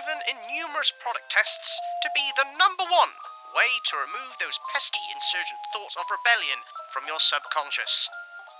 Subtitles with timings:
[0.00, 3.12] proven in numerous product tests to be the number one
[3.52, 6.56] way to remove those pesky insurgent thoughts of rebellion
[6.88, 8.08] from your subconscious.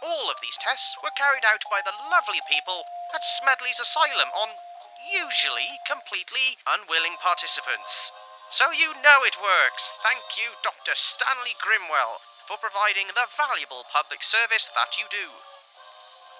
[0.05, 2.85] All of these tests were carried out by the lovely people
[3.17, 4.53] at Smedley's Asylum on
[5.01, 8.13] usually completely unwilling participants.
[8.53, 9.97] So you know it works.
[10.05, 10.93] Thank you, Dr.
[10.93, 12.21] Stanley Grimwell,
[12.53, 15.25] for providing the valuable public service that you do.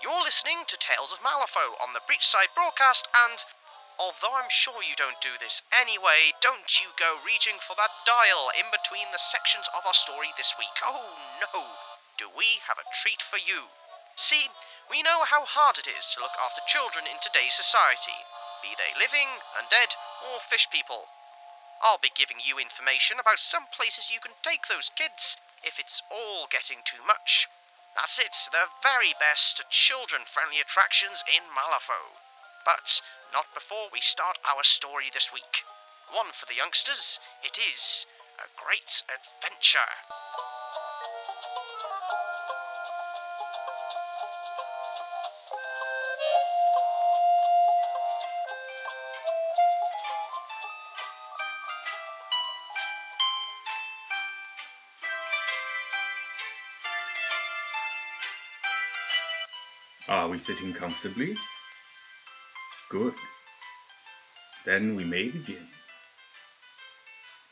[0.05, 3.41] You're listening to Tales of Malifaux on the Breachside broadcast, and
[4.01, 8.49] although I'm sure you don't do this anyway, don't you go reaching for that dial
[8.57, 10.73] in between the sections of our story this week.
[10.81, 11.13] Oh
[11.45, 11.77] no,
[12.17, 13.69] do we have a treat for you?
[14.17, 14.49] See,
[14.89, 18.17] we know how hard it is to look after children in today's society,
[18.65, 19.29] be they living,
[19.61, 19.93] undead,
[20.33, 21.05] or fish people.
[21.85, 26.01] I'll be giving you information about some places you can take those kids if it's
[26.09, 27.49] all getting too much.
[27.97, 32.17] That's it, the very best children friendly attractions in Malifaux.
[32.65, 33.01] But
[33.33, 35.63] not before we start our story this week.
[36.13, 38.07] One for the youngsters, it is
[38.39, 39.91] a great adventure.
[60.09, 61.37] Are we sitting comfortably?
[62.91, 63.15] Good.
[64.67, 65.69] Then we may begin.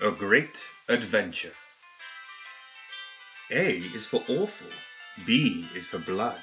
[0.00, 1.54] A great adventure.
[3.52, 4.70] A is for awful.
[5.26, 6.40] B is for blood.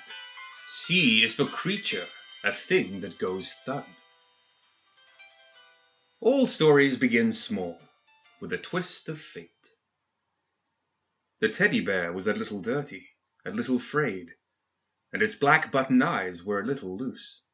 [0.67, 2.07] C is for creature,
[2.45, 3.85] a thing that goes thud.
[6.21, 7.77] All stories begin small,
[8.39, 9.49] with a twist of fate.
[11.41, 13.09] The teddy bear was a little dirty,
[13.45, 14.31] a little frayed,
[15.11, 17.44] and its black button eyes were a little loose.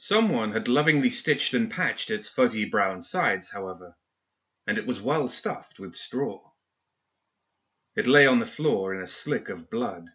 [0.00, 3.96] Someone had lovingly stitched and patched its fuzzy brown sides, however,
[4.64, 6.52] and it was well stuffed with straw.
[7.96, 10.08] It lay on the floor in a slick of blood,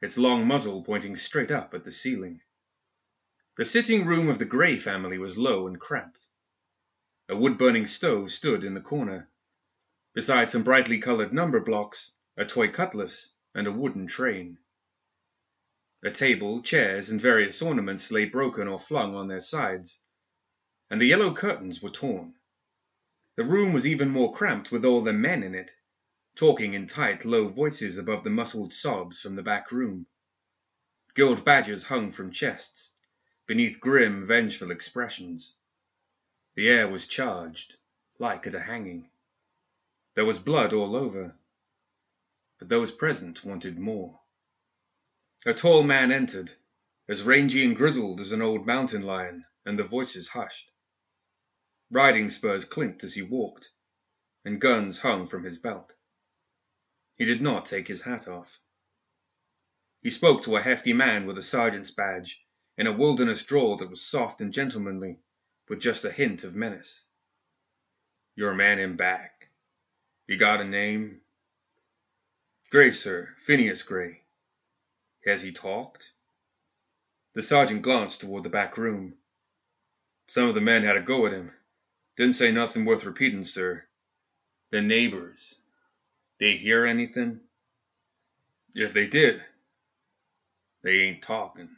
[0.00, 2.42] its long muzzle pointing straight up at the ceiling.
[3.56, 6.26] The sitting room of the Grey family was low and cramped.
[7.28, 9.30] A wood-burning stove stood in the corner,
[10.14, 14.58] beside some brightly colored number blocks, a toy cutlass, and a wooden train.
[16.06, 20.02] A table, chairs, and various ornaments lay broken or flung on their sides,
[20.90, 22.34] and the yellow curtains were torn.
[23.36, 25.70] The room was even more cramped with all the men in it,
[26.34, 30.06] talking in tight, low voices above the muscled sobs from the back room.
[31.14, 32.92] Gilt badges hung from chests,
[33.46, 35.56] beneath grim, vengeful expressions.
[36.54, 37.76] The air was charged,
[38.18, 39.10] like at a hanging.
[40.16, 41.34] There was blood all over,
[42.58, 44.20] but those present wanted more.
[45.46, 46.52] A tall man entered,
[47.06, 50.72] as rangy and grizzled as an old mountain lion, and the voices hushed.
[51.90, 53.70] Riding spurs clinked as he walked,
[54.42, 55.92] and guns hung from his belt.
[57.16, 58.58] He did not take his hat off.
[60.00, 62.42] He spoke to a hefty man with a sergeant's badge,
[62.78, 65.20] in a wilderness drawl that was soft and gentlemanly,
[65.68, 67.04] with just a hint of menace.
[68.34, 69.50] Your man in back.
[70.26, 71.20] You got a name?
[72.70, 73.34] Gray, sir.
[73.36, 74.23] Phineas Gray.
[75.26, 76.12] Has he talked?
[77.34, 79.16] The sergeant glanced toward the back room.
[80.28, 81.52] Some of the men had a go at him.
[82.16, 83.84] Didn't say nothing worth repeating, sir.
[84.70, 85.56] The neighbors.
[86.38, 87.40] They hear anything?
[88.74, 89.42] If they did,
[90.82, 91.70] they ain't talking.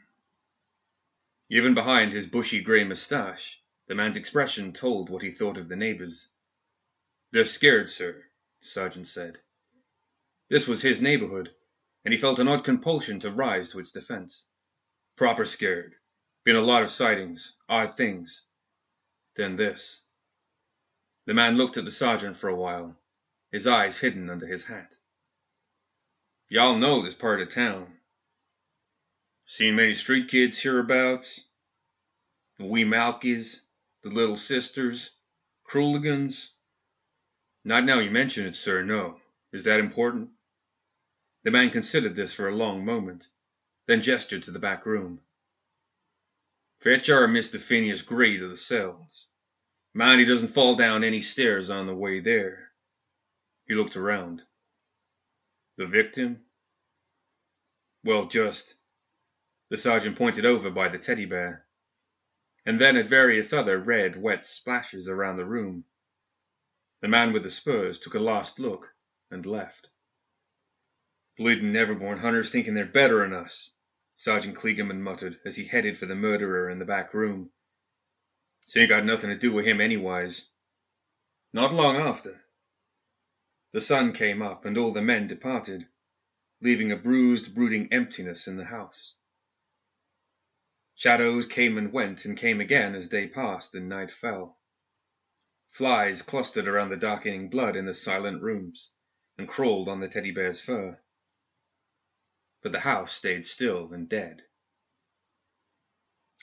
[1.49, 5.75] Even behind his bushy gray mustache, the man's expression told what he thought of the
[5.75, 6.27] neighbors.
[7.31, 8.23] They're scared, sir,
[8.59, 9.39] the sergeant said.
[10.49, 11.53] This was his neighborhood,
[12.07, 14.45] and he felt an odd compulsion to rise to its defense.
[15.17, 15.93] Proper scared.
[16.45, 18.45] Been a lot of sightings, odd things.
[19.35, 19.99] Then this.
[21.25, 22.97] The man looked at the sergeant for a while,
[23.51, 24.95] his eyes hidden under his hat.
[26.47, 27.91] Y'all know this part of town.
[29.45, 31.45] Seen many street kids hereabouts?
[32.57, 33.59] The wee Malkies,
[34.03, 35.09] the little sisters,
[35.69, 36.51] Cruligans?
[37.65, 39.19] Not now you mention it, sir, no.
[39.51, 40.29] Is that important?
[41.47, 43.29] The man considered this for a long moment,
[43.85, 45.21] then gestured to the back room.
[46.81, 47.57] Fetch our Mr.
[47.57, 49.29] Phineas Gray to the cells.
[49.93, 52.73] Mind he doesn't fall down any stairs on the way there.
[53.65, 54.41] He looked around.
[55.77, 56.43] The victim?
[58.03, 58.75] Well, just.
[59.69, 61.65] The sergeant pointed over by the teddy bear,
[62.65, 65.85] and then at various other red, wet splashes around the room.
[66.99, 68.93] The man with the spurs took a last look
[69.31, 69.87] and left.
[71.37, 73.71] Bleeding never-born hunters thinking they're better'n us,
[74.15, 77.51] Sergeant Kligerman muttered as he headed for the murderer in the back room.
[78.67, 80.49] She ain't got nothing to do with him anyways."
[81.53, 82.43] Not long after.
[83.71, 85.87] The sun came up and all the men departed,
[86.59, 89.15] leaving a bruised, brooding emptiness in the house.
[90.95, 94.59] Shadows came and went and came again as day passed and night fell.
[95.69, 98.91] Flies clustered around the darkening blood in the silent rooms
[99.37, 100.99] and crawled on the teddy bear's fur.
[102.67, 104.43] But the house stayed still and dead.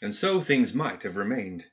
[0.01, 1.67] And so things might have remained.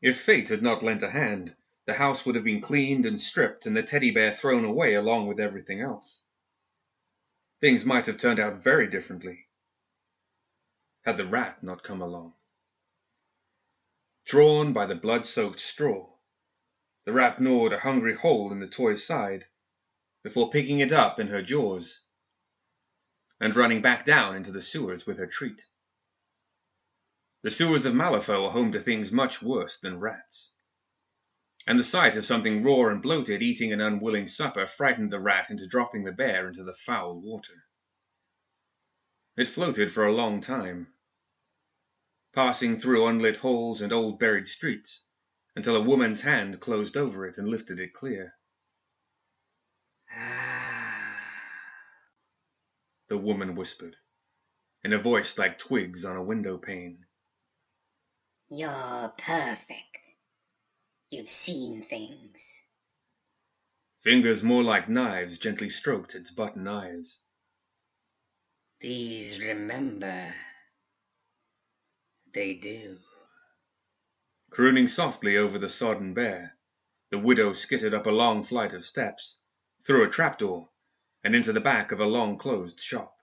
[0.00, 3.66] If fate had not lent a hand, the house would have been cleaned and stripped
[3.66, 6.22] and the teddy bear thrown away along with everything else.
[7.60, 9.48] Things might have turned out very differently
[11.02, 12.34] had the rat not come along.
[14.26, 16.08] Drawn by the blood-soaked straw,
[17.04, 19.44] the rat gnawed a hungry hole in the toy's side
[20.22, 22.03] before picking it up in her jaws
[23.40, 25.66] and running back down into the sewers with her treat.
[27.42, 30.52] The sewers of Malifaux are home to things much worse than rats.
[31.66, 35.50] And the sight of something raw and bloated eating an unwilling supper frightened the rat
[35.50, 37.64] into dropping the bear into the foul water.
[39.36, 40.94] It floated for a long time,
[42.32, 45.06] passing through unlit halls and old buried streets,
[45.56, 48.34] until a woman's hand closed over it and lifted it clear.
[50.10, 50.43] Ah,
[53.08, 53.96] the woman whispered,
[54.82, 57.06] in a voice like twigs on a window pane.
[58.48, 60.14] You're perfect.
[61.08, 62.62] You've seen things.
[64.00, 67.20] Fingers more like knives gently stroked its button eyes.
[68.80, 70.34] These remember.
[72.32, 73.00] They do.
[74.50, 76.58] Crooning softly over the sodden bear,
[77.10, 79.38] the widow skittered up a long flight of steps,
[79.84, 80.70] through a trapdoor,
[81.24, 83.16] and into the back of a long closed shop.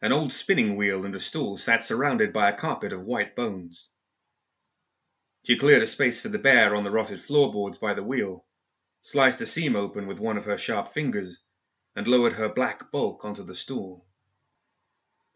[0.00, 3.90] An old spinning wheel and a stool sat surrounded by a carpet of white bones.
[5.44, 8.46] She cleared a space for the bear on the rotted floorboards by the wheel,
[9.02, 11.44] sliced a seam open with one of her sharp fingers,
[11.94, 14.06] and lowered her black bulk onto the stool,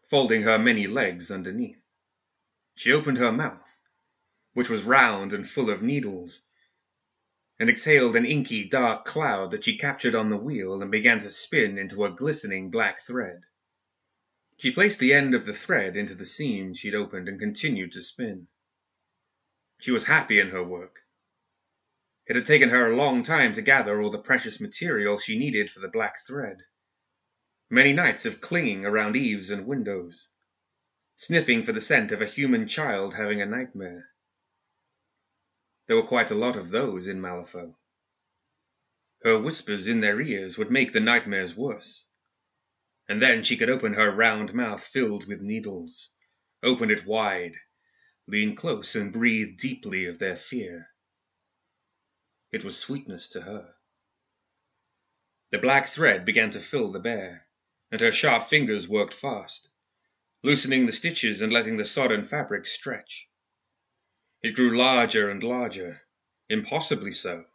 [0.09, 1.81] folding her many legs underneath.
[2.75, 3.77] She opened her mouth,
[4.53, 6.41] which was round and full of needles,
[7.63, 11.31] and exhaled an inky dark cloud that she captured on the wheel and began to
[11.31, 13.39] spin into a glistening black thread.
[14.57, 18.01] She placed the end of the thread into the seam she'd opened and continued to
[18.01, 18.49] spin.
[19.79, 20.97] She was happy in her work.
[22.25, 25.71] It had taken her a long time to gather all the precious material she needed
[25.71, 26.57] for the black thread.
[27.69, 30.31] Many nights of clinging around eaves and windows,
[31.15, 34.09] sniffing for the scent of a human child having a nightmare.
[35.87, 37.75] There were quite a lot of those in Malifaux.
[39.23, 42.07] Her whispers in their ears would make the nightmares worse.
[43.09, 46.13] And then she could open her round mouth filled with needles,
[46.61, 47.57] open it wide,
[48.27, 50.89] lean close and breathe deeply of their fear.
[52.51, 53.75] It was sweetness to her.
[55.51, 57.47] The black thread began to fill the bear,
[57.91, 59.69] and her sharp fingers worked fast
[60.43, 63.29] loosening the stitches and letting the sodden fabric stretch.
[64.43, 66.01] It grew larger and larger,
[66.49, 67.45] impossibly so.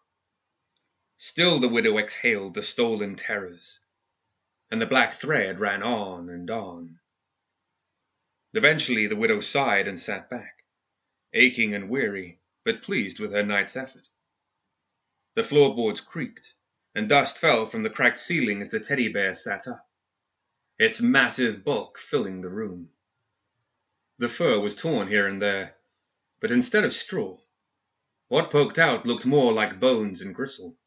[1.19, 3.81] Still the widow exhaled the stolen terrors,
[4.71, 6.99] and the black thread ran on and on.
[8.55, 10.65] Eventually the widow sighed and sat back,
[11.35, 14.09] aching and weary, but pleased with her night's effort.
[15.35, 16.55] The floorboards creaked,
[16.95, 19.89] and dust fell from the cracked ceiling as the teddy bear sat up
[20.79, 22.89] its massive bulk filling the room.
[24.19, 25.78] The fur was torn here and there,
[26.41, 27.37] but instead of straw,
[28.29, 30.79] what poked out looked more like bones and gristle.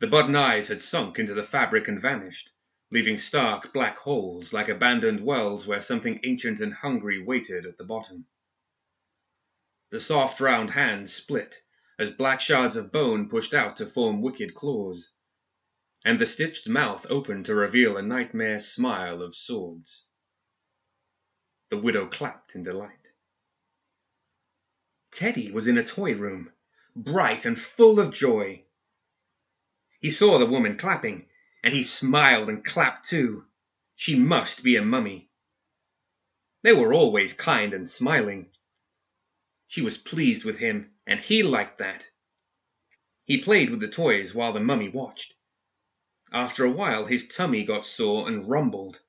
[0.00, 2.52] The button eyes had sunk into the fabric and vanished,
[2.90, 7.84] leaving stark black holes like abandoned wells where something ancient and hungry waited at the
[7.84, 8.26] bottom.
[9.90, 11.62] The soft round hands split
[11.98, 15.10] as black shards of bone pushed out to form wicked claws
[16.04, 20.04] and the stitched mouth opened to reveal a nightmare smile of swords.
[21.70, 22.97] The widow clapped in delight.
[25.10, 26.52] Teddy was in a toy room,
[26.94, 28.66] bright and full of joy.
[30.00, 31.30] He saw the woman clapping,
[31.62, 33.46] and he smiled and clapped too.
[33.94, 35.30] She must be a mummy.
[36.60, 38.50] They were always kind and smiling.
[39.66, 42.10] She was pleased with him, and he liked that.
[43.24, 45.32] He played with the toys while the mummy watched.
[46.30, 49.00] After a while, his tummy got sore and rumbled.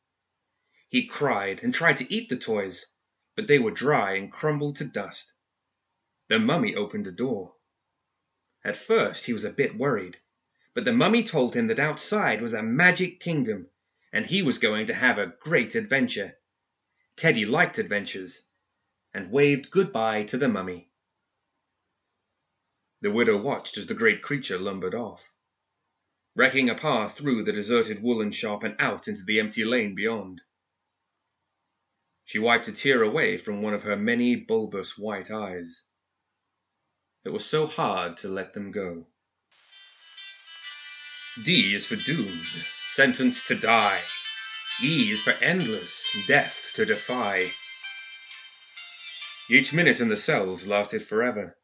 [0.88, 2.86] He cried and tried to eat the toys,
[3.36, 5.34] but they were dry and crumbled to dust.
[6.29, 7.55] The mummy opened a door.
[8.63, 10.19] At first, he was a bit worried,
[10.75, 13.71] but the mummy told him that outside was a magic kingdom,
[14.13, 16.38] and he was going to have a great adventure.
[17.15, 18.43] Teddy liked adventures,
[19.12, 20.91] and waved goodbye to the mummy.
[23.01, 25.33] The widow watched as the great creature lumbered off,
[26.36, 30.41] wrecking a path through the deserted woolen shop and out into the empty lane beyond.
[32.24, 35.86] She wiped a tear away from one of her many bulbous white eyes.
[37.26, 39.06] It was so hard to let them go.
[41.44, 42.46] D is for doomed,
[42.94, 44.04] sentenced to die.
[44.82, 47.52] E is for endless, death to defy.
[49.50, 51.58] Each minute in the cells lasted forever,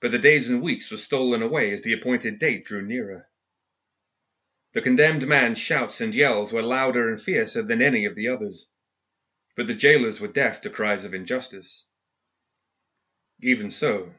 [0.00, 3.28] but the days and weeks were stolen away as the appointed date drew nearer.
[4.72, 8.68] The condemned man's shouts and yells were louder and fiercer than any of the others,
[9.56, 11.86] but the jailers were deaf to cries of injustice.
[13.40, 14.12] Even so,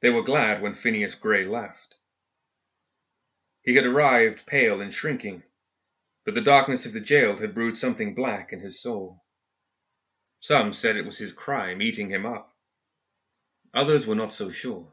[0.00, 1.96] they were glad when Phineas Gray left.
[3.62, 5.42] He had arrived pale and shrinking,
[6.24, 9.24] but the darkness of the jail had brewed something black in his soul.
[10.40, 12.54] Some said it was his crime eating him up.
[13.74, 14.92] Others were not so sure.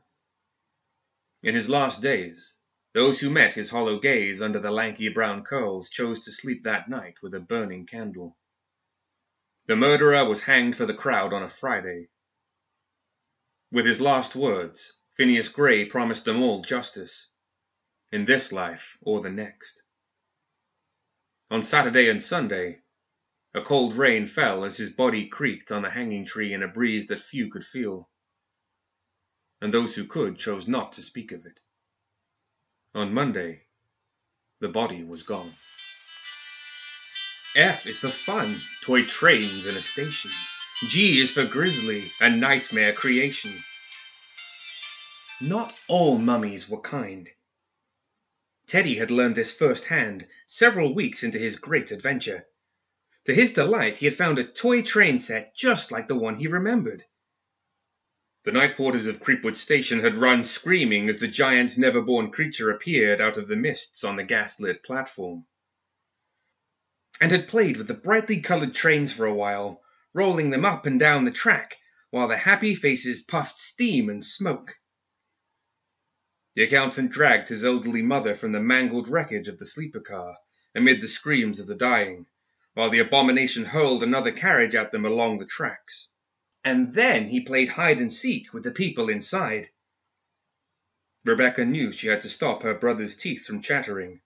[1.44, 2.56] In his last days,
[2.94, 6.90] those who met his hollow gaze under the lanky brown curls chose to sleep that
[6.90, 8.38] night with a burning candle.
[9.66, 12.10] The murderer was hanged for the crowd on a Friday.
[13.74, 17.32] With his last words, Phineas Gray promised them all justice,
[18.12, 19.82] in this life or the next.
[21.50, 22.84] On Saturday and Sunday,
[23.52, 27.08] a cold rain fell as his body creaked on the hanging tree in a breeze
[27.08, 28.12] that few could feel,
[29.60, 31.60] and those who could chose not to speak of it.
[32.94, 33.64] On Monday,
[34.60, 35.56] the body was gone.
[37.56, 40.30] F is for fun, toy trains in a station.
[40.88, 43.64] G is for grisly, a nightmare creation.
[45.40, 47.30] Not all mummies were kind.
[48.68, 52.46] Teddy had learned this firsthand several weeks into his great adventure.
[53.26, 56.48] To his delight, he had found a toy train set just like the one he
[56.48, 57.04] remembered.
[58.44, 62.70] The night porters of Creepwood Station had run screaming as the giant never born creature
[62.70, 65.46] appeared out of the mists on the gaslit platform,
[67.22, 69.83] and had played with the brightly coloured trains for a while,
[70.14, 71.78] rolling them up and down the track
[72.12, 74.76] while the happy faces puffed steam and smoke.
[76.56, 80.38] The accountant dragged his elderly mother from the mangled wreckage of the sleeper car,
[80.76, 82.28] amid the screams of the dying,
[82.76, 86.10] while the abomination hurled another carriage at them along the tracks.
[86.64, 89.72] And then he played hide and seek with the people inside.
[91.26, 94.22] Rebecca knew she had to stop her brother's teeth from chattering,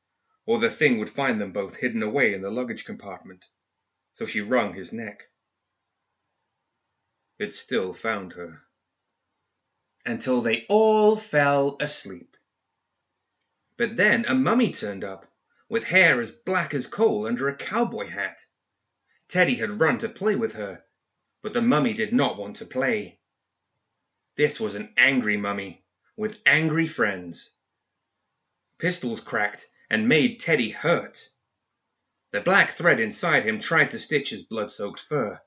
[0.45, 3.45] or the thing would find them both hidden away in the luggage compartment,
[4.13, 5.29] so she wrung his neck.
[7.39, 8.63] It still found her
[10.03, 12.35] until they all fell asleep.
[13.75, 15.31] But then a mummy turned up,
[15.69, 18.43] with hair as black as coal under a cowboy hat.
[19.27, 20.83] Teddy had run to play with her,
[21.43, 23.19] but the mummy did not want to play.
[24.35, 27.51] This was an angry mummy, with angry friends.
[28.79, 31.29] Pistols cracked and made Teddy hurt.
[32.31, 35.39] The black thread inside him tried to stitch his blood soaked fur,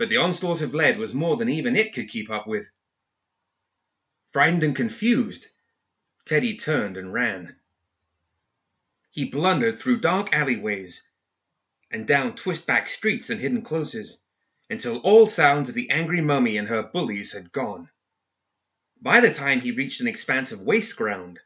[0.00, 2.70] but the onslaught of lead was more than even it could keep up with.
[4.32, 5.48] Frightened and confused,
[6.24, 7.54] Teddy turned and ran.
[9.10, 11.06] He blundered through dark alleyways
[11.90, 14.22] and down twist-back streets and hidden closes
[14.70, 17.90] until all sounds of the angry mummy and her bullies had gone.
[19.02, 21.40] By the time he reached an expanse of waste ground,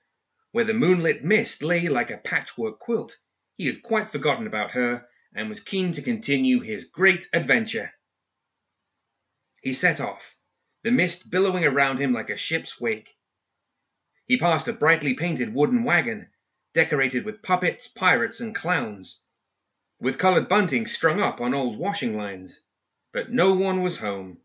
[0.53, 3.19] where the moonlit mist lay like a patchwork quilt,
[3.57, 7.93] he had quite forgotten about her and was keen to continue his great adventure.
[9.65, 10.37] He set off,
[10.83, 13.17] the mist billowing around him like a ship's wake.
[14.27, 16.29] He passed a brightly painted wooden wagon,
[16.75, 19.23] decorated with puppets, pirates, and clowns,
[19.99, 22.61] with coloured bunting strung up on old washing lines,
[23.11, 24.43] but no one was home.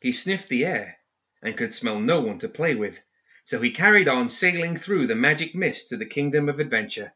[0.00, 0.98] He sniffed the air
[1.40, 3.00] and could smell no one to play with,
[3.44, 7.12] so he carried on sailing through the magic mist to the kingdom of adventure,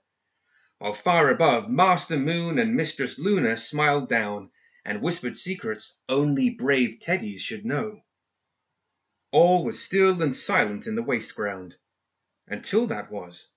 [0.78, 4.52] while far above Master Moon and Mistress Luna smiled down
[4.84, 8.02] and whispered secrets only brave Teddies should know.
[9.30, 11.76] All was still and silent in the waste ground,
[12.48, 13.50] until that was,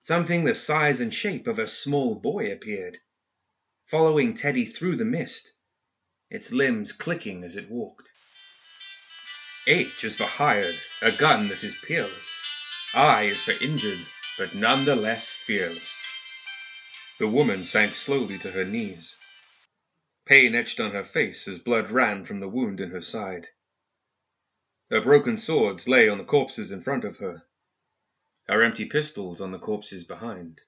[0.00, 2.98] something the size and shape of a small boy appeared,
[3.86, 5.52] following Teddy through the mist,
[6.30, 8.08] its limbs clicking as it walked.
[9.66, 12.44] H is for hired, a gun that is peerless.
[12.94, 14.06] I is for injured,
[14.38, 16.06] but none the less fearless.
[17.18, 19.14] The woman sank slowly to her knees.
[20.30, 23.48] Pain etched on her face as blood ran from the wound in her side.
[24.88, 27.42] Her broken swords lay on the corpses in front of her,
[28.46, 30.60] her empty pistols on the corpses behind.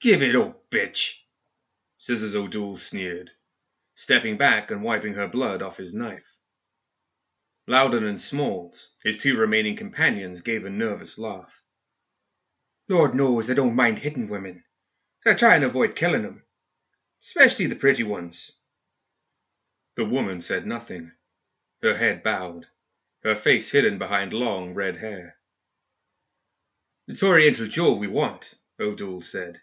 [0.00, 1.20] Give it up, bitch!
[1.98, 3.30] Scissors O'Doul sneered,
[3.94, 6.36] stepping back and wiping her blood off his knife.
[7.68, 11.62] Loudon and Smalls, his two remaining companions, gave a nervous laugh.
[12.88, 14.64] Lord knows I don't mind hitting women.
[15.24, 16.42] I try and avoid killing them,
[17.22, 18.52] especially the pretty ones.
[19.96, 21.12] The woman said nothing,
[21.82, 22.66] her head bowed
[23.22, 25.36] her face hidden behind long red hair.
[27.06, 29.60] It's Oriental Joe we want, O'Doul said.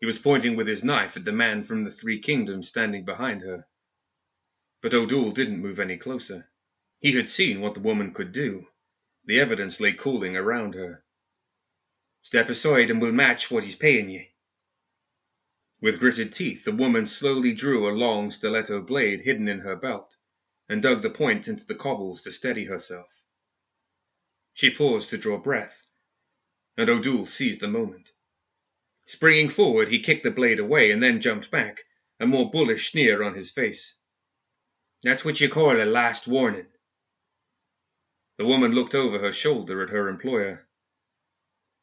[0.00, 3.42] He was pointing with his knife at the man from the Three Kingdoms standing behind
[3.42, 3.66] her.
[4.80, 6.50] But O'Doul didn't move any closer.
[6.98, 8.66] He had seen what the woman could do.
[9.26, 11.04] The evidence lay cooling around her.
[12.22, 14.24] Step aside and we'll match what he's paying you.
[15.82, 20.16] With gritted teeth, the woman slowly drew a long stiletto blade hidden in her belt
[20.68, 23.24] and dug the point into the cobbles to steady herself.
[24.54, 25.84] She paused to draw breath,
[26.76, 28.12] and O'Doul seized the moment.
[29.06, 31.82] Springing forward, he kicked the blade away and then jumped back,
[32.20, 33.98] a more bullish sneer on his face.
[35.02, 36.68] That's what you call a last warning.
[38.38, 40.68] The woman looked over her shoulder at her employer.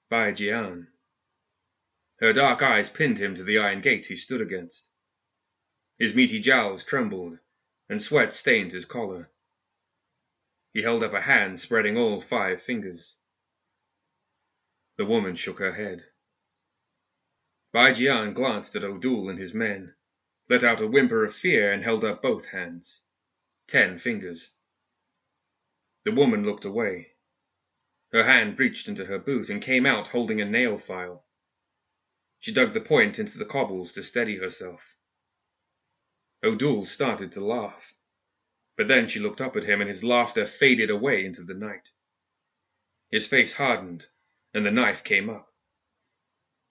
[0.09, 0.87] Bai Jian.
[2.19, 4.89] Her dark eyes pinned him to the iron gate he stood against.
[5.97, 7.39] His meaty jowls trembled,
[7.87, 9.31] and sweat stained his collar.
[10.73, 13.15] He held up a hand, spreading all five fingers.
[14.97, 16.11] The woman shook her head.
[17.71, 19.95] Bai Jian glanced at O'Doul and his men,
[20.49, 23.05] let out a whimper of fear, and held up both hands.
[23.65, 24.53] Ten fingers.
[26.03, 27.13] The woman looked away.
[28.11, 31.25] Her hand reached into her boot and came out holding a nail file.
[32.41, 34.95] She dug the point into the cobbles to steady herself.
[36.41, 37.93] O'Doul started to laugh.
[38.77, 41.89] But then she looked up at him, and his laughter faded away into the night.
[43.11, 44.07] His face hardened,
[44.53, 45.53] and the knife came up.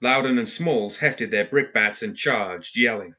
[0.01, 3.15] Loudon and Smalls hefted their brickbats and charged, yelling.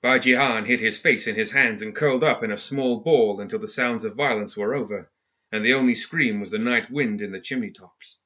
[0.00, 3.58] Bai hid his face in his hands and curled up in a small ball until
[3.58, 5.12] the sounds of violence were over,
[5.50, 8.20] and the only scream was the night wind in the chimney tops.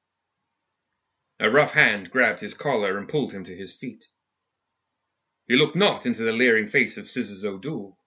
[1.39, 4.07] A rough hand grabbed his collar and pulled him to his feet.
[5.47, 7.99] He looked not into the leering face of Scissors O'Doul,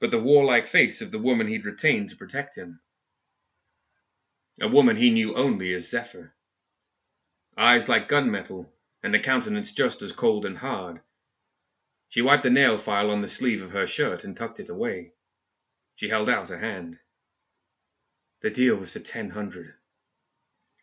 [0.00, 2.80] but the warlike face of the woman he'd retained to protect him.
[4.58, 6.34] A woman he knew only as Zephyr.
[7.58, 11.02] Eyes like gunmetal, and a countenance just as cold and hard.
[12.08, 15.12] She wiped the nail file on the sleeve of her shirt and tucked it away.
[15.96, 16.98] She held out a hand.
[18.40, 19.74] The deal was for ten hundred.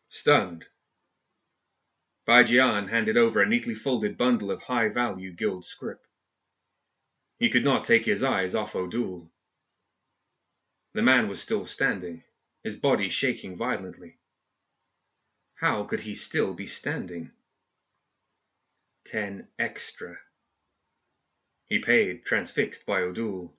[0.08, 0.68] Stunned,
[2.32, 6.08] Bai Jian handed over a neatly folded bundle of high-value gilt scrip.
[7.38, 9.30] He could not take his eyes off O'Doul.
[10.94, 12.24] The man was still standing,
[12.64, 14.18] his body shaking violently.
[15.56, 17.32] How could he still be standing?
[19.04, 20.18] Ten extra.
[21.68, 23.54] He paid, transfixed by O'Doul.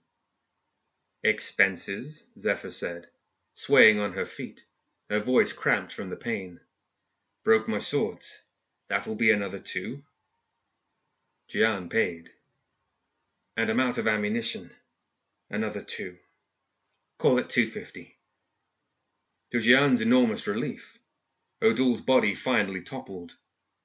[1.23, 3.11] Expenses, Zephyr said,
[3.53, 4.65] swaying on her feet,
[5.11, 6.59] her voice cramped from the pain.
[7.45, 8.42] Broke my swords.
[8.93, 10.03] That'll be another two.
[11.49, 12.29] Jian paid.
[13.57, 14.71] And amount of ammunition,
[15.49, 16.19] another two.
[17.17, 18.19] Call it two fifty.
[19.53, 20.99] To Jian's enormous relief,
[21.63, 23.35] O'Doul's body finally toppled,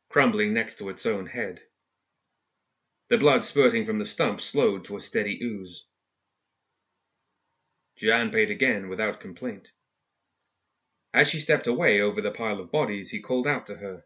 [0.10, 1.62] crumbling next to its own head.
[3.08, 5.86] The blood spurting from the stump slowed to a steady ooze.
[7.98, 9.72] Jian paid again without complaint.
[11.14, 14.04] As she stepped away over the pile of bodies, he called out to her.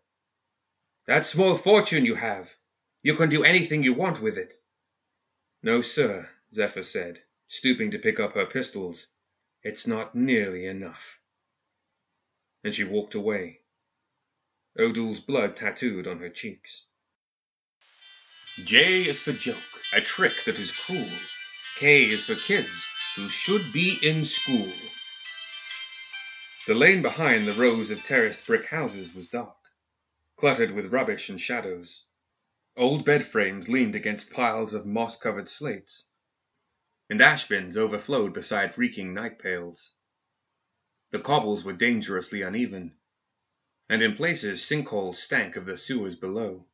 [1.08, 2.56] That small fortune you have.
[3.02, 4.54] You can do anything you want with it.
[5.64, 9.08] No, sir, Zephyr said, stooping to pick up her pistols.
[9.64, 11.20] It's not nearly enough.
[12.64, 13.62] And she walked away.
[14.78, 16.84] O'Doul's blood tattooed on her cheeks.
[18.64, 19.58] J is for joke,
[19.94, 21.18] a trick that is cruel.
[21.78, 24.72] K is for kids who should be in school.
[26.68, 29.61] The lane behind the rows of terraced brick houses was dark
[30.42, 32.04] cluttered with rubbish and shadows.
[32.76, 36.10] Old bed frames leaned against piles of moss covered slates,
[37.12, 39.94] and ash bins overflowed beside reeking night pails.
[41.12, 42.96] The cobbles were dangerously uneven,
[43.88, 46.66] and in places sinkholes stank of the sewers below.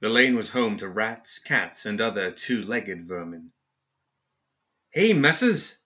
[0.00, 3.50] The lane was home to rats, cats, and other two legged vermin.
[4.90, 5.78] Hey, messes!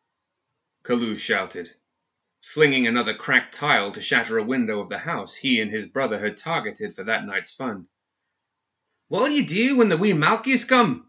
[0.83, 1.77] Kaloo shouted.
[2.43, 6.19] Flinging another cracked tile to shatter a window of the house he and his brother
[6.19, 7.87] had targeted for that night's fun.
[9.09, 11.09] What'll you do when the wee Malkies come?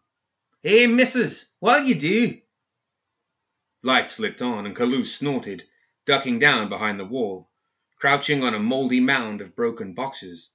[0.61, 2.41] Hey, missus, what'll you do?
[3.81, 5.63] Lights flicked on, and Kaloo snorted,
[6.05, 7.49] ducking down behind the wall,
[7.97, 10.51] crouching on a mouldy mound of broken boxes.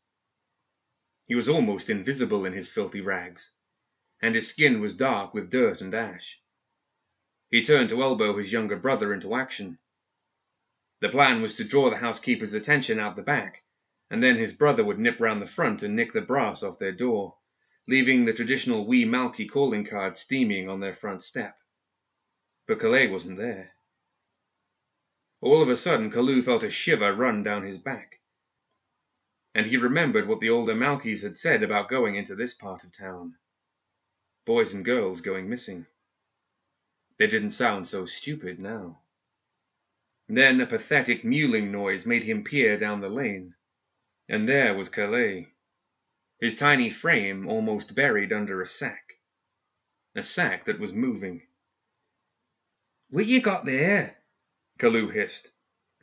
[1.27, 3.51] He was almost invisible in his filthy rags,
[4.23, 6.41] and his skin was dark with dirt and ash.
[7.51, 9.79] He turned to elbow his younger brother into action.
[11.01, 13.63] The plan was to draw the housekeeper's attention out the back,
[14.11, 16.93] and then his brother would nip round the front and nick the brass off their
[16.93, 17.37] door,
[17.87, 21.57] leaving the traditional wee Malky calling card steaming on their front step.
[22.67, 23.75] But Calais wasn't there.
[25.41, 28.19] All of a sudden, Kaloo felt a shiver run down his back.
[29.55, 32.93] And he remembered what the older Malkies had said about going into this part of
[32.93, 33.37] town.
[34.45, 35.87] Boys and girls going missing.
[37.19, 39.01] They didn't sound so stupid now.
[40.31, 43.55] Then a pathetic mewling noise made him peer down the lane.
[44.29, 45.55] And there was Calais,
[46.39, 49.15] his tiny frame almost buried under a sack.
[50.15, 51.47] A sack that was moving.
[53.09, 54.19] What you got there?
[54.79, 55.51] Kaloo hissed,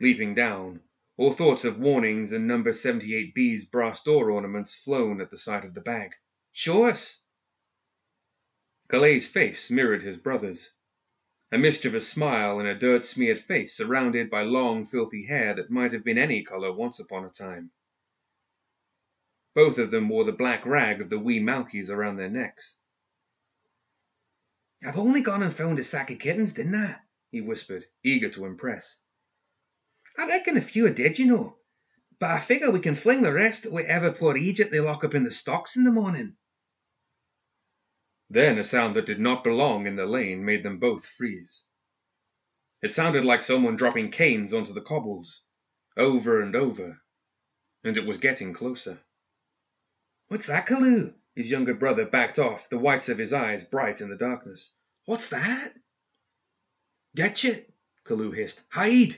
[0.00, 0.82] leaping down,
[1.16, 5.72] all thoughts of warnings and number 78B's brass door ornaments flown at the sight of
[5.72, 6.16] the bag.
[6.50, 7.22] Show us!
[8.88, 10.75] Calais's face mirrored his brother's
[11.52, 16.02] a mischievous smile in a dirt-smeared face surrounded by long, filthy hair that might have
[16.02, 17.70] been any color once upon a time.
[19.54, 22.78] Both of them wore the black rag of the wee Malkies around their necks.
[24.84, 26.96] I've only gone and found a sack of kittens, didn't I?
[27.30, 28.98] he whispered, eager to impress.
[30.18, 31.58] I reckon a few are dead, you know,
[32.18, 35.14] but I figure we can fling the rest to whatever poor Egypt they lock up
[35.14, 36.36] in the stocks in the morning.
[38.28, 41.62] Then a sound that did not belong in the lane made them both freeze.
[42.82, 45.42] It sounded like someone dropping canes onto the cobbles,
[45.96, 47.00] over and over,
[47.84, 48.98] and it was getting closer.
[50.26, 51.14] What's that, Kaloo?
[51.36, 54.74] His younger brother backed off, the whites of his eyes bright in the darkness.
[55.04, 55.74] What's that?
[57.14, 57.72] Get it,
[58.04, 58.62] Kaloo hissed.
[58.70, 59.16] Hide!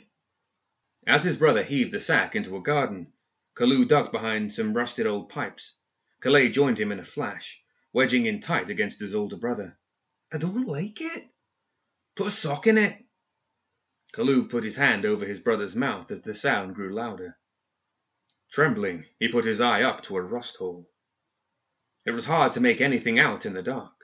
[1.07, 3.13] As his brother heaved the sack into a garden,
[3.55, 5.77] Kaloo ducked behind some rusted old pipes.
[6.21, 7.63] Calais joined him in a flash,
[7.99, 9.77] wedging in tight against his older brother.
[10.33, 11.25] I don't like it.
[12.15, 12.97] Put a sock in it.
[14.13, 17.37] Kaloo put his hand over his brother's mouth as the sound grew louder.
[18.53, 20.89] Trembling, he put his eye up to a rust hole.
[22.07, 23.97] It was hard to make anything out in the dark,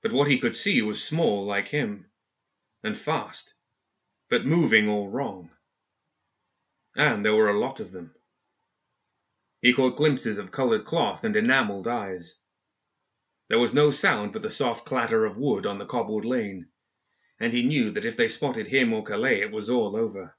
[0.00, 2.06] but what he could see was small like him,
[2.82, 3.52] and fast,
[4.30, 5.50] but moving all wrong.
[6.96, 8.14] And there were a lot of them.
[9.60, 12.38] He caught glimpses of coloured cloth and enamelled eyes.
[13.54, 16.70] There was no sound but the soft clatter of wood on the cobbled lane,
[17.38, 20.36] and he knew that if they spotted him or Calais it was all over.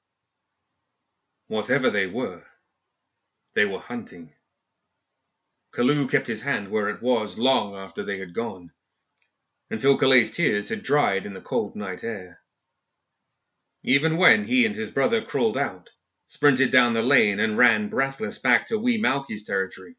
[1.48, 2.46] Whatever they were,
[3.54, 4.34] they were hunting.
[5.72, 8.74] Kaloo kept his hand where it was long after they had gone,
[9.70, 12.42] until Calais's tears had dried in the cold night air.
[13.82, 15.90] Even when he and his brother crawled out,
[16.28, 19.96] sprinted down the lane, and ran breathless back to wee Malky's territory,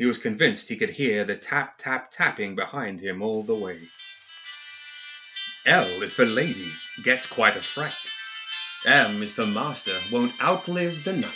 [0.00, 3.78] he was convinced he could hear the tap tap tapping behind him all the way.
[5.66, 6.72] L is for lady,
[7.04, 7.92] gets quite a fright.
[8.86, 11.34] M is for master, won't outlive the night.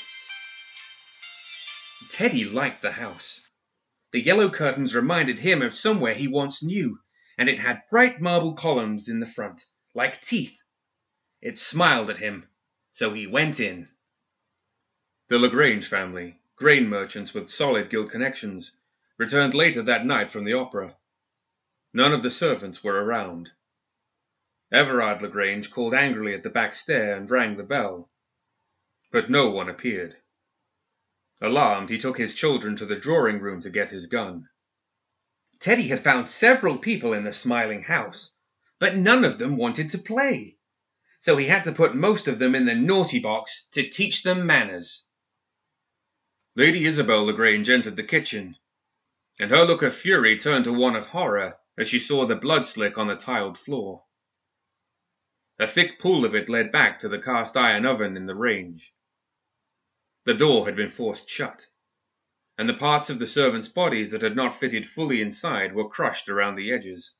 [2.09, 3.43] Teddy liked the house.
[4.13, 6.99] The yellow curtains reminded him of somewhere he once knew,
[7.37, 9.63] and it had bright marble columns in the front,
[9.95, 10.57] like teeth.
[11.43, 12.49] It smiled at him,
[12.93, 13.91] so he went in.
[15.29, 18.75] The Lagrange family, grain merchants with solid guild connections,
[19.19, 20.97] returned later that night from the opera.
[21.93, 23.51] None of the servants were around.
[24.73, 28.11] Everard Lagrange called angrily at the back stair and rang the bell,
[29.13, 30.17] but no one appeared.
[31.43, 34.49] Alarmed, he took his children to the drawing room to get his gun.
[35.61, 38.35] Teddy had found several people in the smiling house,
[38.79, 40.57] but none of them wanted to play.
[41.21, 44.47] So he had to put most of them in the naughty box to teach them
[44.47, 45.05] manners.
[46.57, 48.57] Lady Isabel Lagrange entered the kitchen,
[49.41, 52.65] and her look of fury turned to one of horror as she saw the blood
[52.65, 54.05] slick on the tiled floor.
[55.59, 58.95] A thick pool of it led back to the cast iron oven in the range.
[60.27, 61.67] The door had been forced shut,
[62.57, 66.29] and the parts of the servants' bodies that had not fitted fully inside were crushed
[66.29, 67.17] around the edges.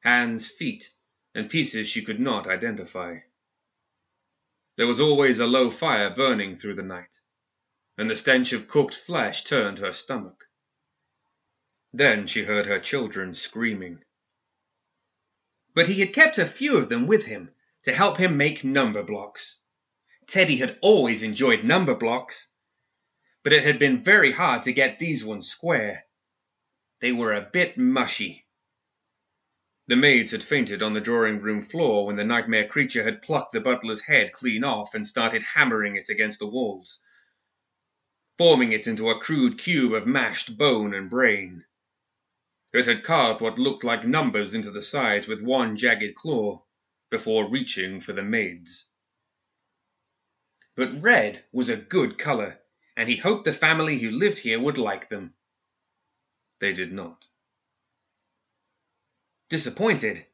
[0.00, 0.92] Hands, feet,
[1.34, 3.20] and pieces she could not identify.
[4.76, 7.20] There was always a low fire burning through the night,
[7.96, 10.44] and the stench of cooked flesh turned her stomach.
[11.92, 14.02] Then she heard her children screaming.
[15.74, 17.50] But he had kept a few of them with him
[17.84, 19.60] to help him make number blocks.
[20.26, 22.48] Teddy had always enjoyed number blocks,
[23.42, 26.04] but it had been very hard to get these ones square.
[27.00, 28.46] They were a bit mushy.
[29.86, 33.52] The maids had fainted on the drawing room floor when the nightmare creature had plucked
[33.52, 37.00] the butler's head clean off and started hammering it against the walls,
[38.36, 41.64] forming it into a crude cube of mashed bone and brain.
[42.72, 46.64] It had carved what looked like numbers into the sides with one jagged claw
[47.10, 48.86] before reaching for the maids.
[50.74, 52.58] But red was a good color,
[52.96, 55.34] and he hoped the family who lived here would like them.
[56.58, 57.24] They did not.
[59.48, 60.26] Disappointed,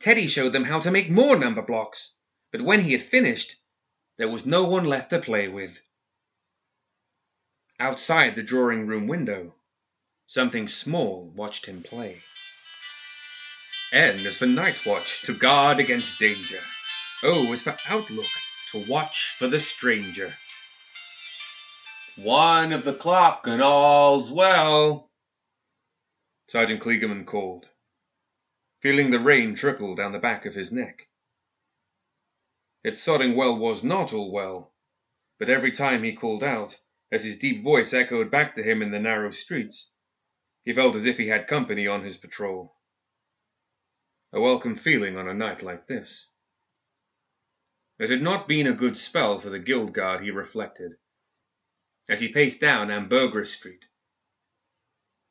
[0.00, 2.14] Teddy showed them how to make more number blocks,
[2.50, 3.54] but when he had finished,
[4.16, 5.80] there was no one left to play with.
[7.80, 9.54] Outside the drawing room window,
[10.26, 12.22] something small watched him play.
[13.92, 16.62] N is for night watch, to guard against danger.
[17.24, 18.30] O is for outlook,
[18.70, 20.34] to watch for the stranger.
[22.16, 25.10] One of the clock and all's well,
[26.48, 27.66] Sergeant Kligerman called,
[28.80, 31.08] feeling the rain trickle down the back of his neck.
[32.84, 34.72] Its sodding well was not all well,
[35.38, 36.78] but every time he called out,
[37.10, 39.92] as his deep voice echoed back to him in the narrow streets,
[40.64, 42.76] he felt as if he had company on his patrol.
[44.32, 46.28] A welcome feeling on a night like this.
[47.98, 50.92] It had not been a good spell for the guild guard, he reflected,
[52.08, 53.86] as he paced down Ambergris Street,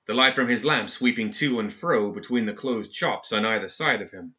[0.05, 3.67] the light from his lamp sweeping to and fro between the closed shops on either
[3.67, 4.35] side of him.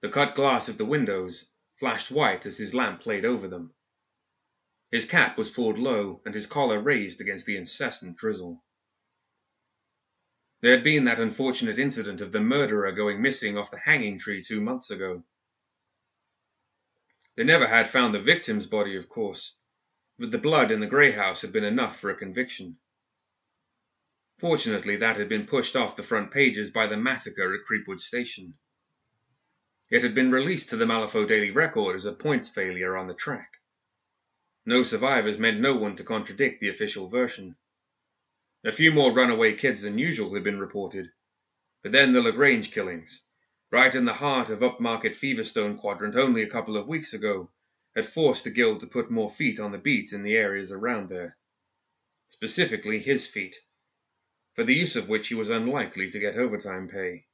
[0.00, 3.74] The cut glass of the windows flashed white as his lamp played over them.
[4.92, 8.62] His cap was pulled low and his collar raised against the incessant drizzle.
[10.60, 14.42] There had been that unfortunate incident of the murderer going missing off the hanging tree
[14.42, 15.24] two months ago.
[17.36, 19.58] They never had found the victim's body, of course,
[20.18, 22.76] but the blood in the grey house had been enough for a conviction.
[24.38, 28.58] Fortunately, that had been pushed off the front pages by the massacre at Creepwood Station.
[29.88, 33.14] It had been released to the Malifaux Daily Record as a points failure on the
[33.14, 33.51] track.
[34.64, 37.56] No survivors meant no one to contradict the official version.
[38.64, 41.10] A few more runaway kids than usual had been reported,
[41.82, 43.24] but then the Lagrange killings,
[43.72, 47.50] right in the heart of upmarket Feverstone quadrant only a couple of weeks ago,
[47.96, 51.08] had forced the guild to put more feet on the beat in the areas around
[51.08, 51.36] there.
[52.28, 53.56] Specifically his feet,
[54.54, 57.26] for the use of which he was unlikely to get overtime pay.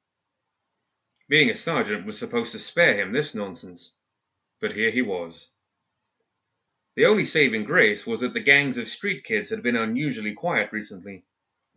[1.29, 3.93] Being a sergeant was supposed to spare him this nonsense,
[4.61, 5.49] but here he was.
[6.99, 10.73] The only saving grace was that the gangs of street kids had been unusually quiet
[10.73, 11.25] recently,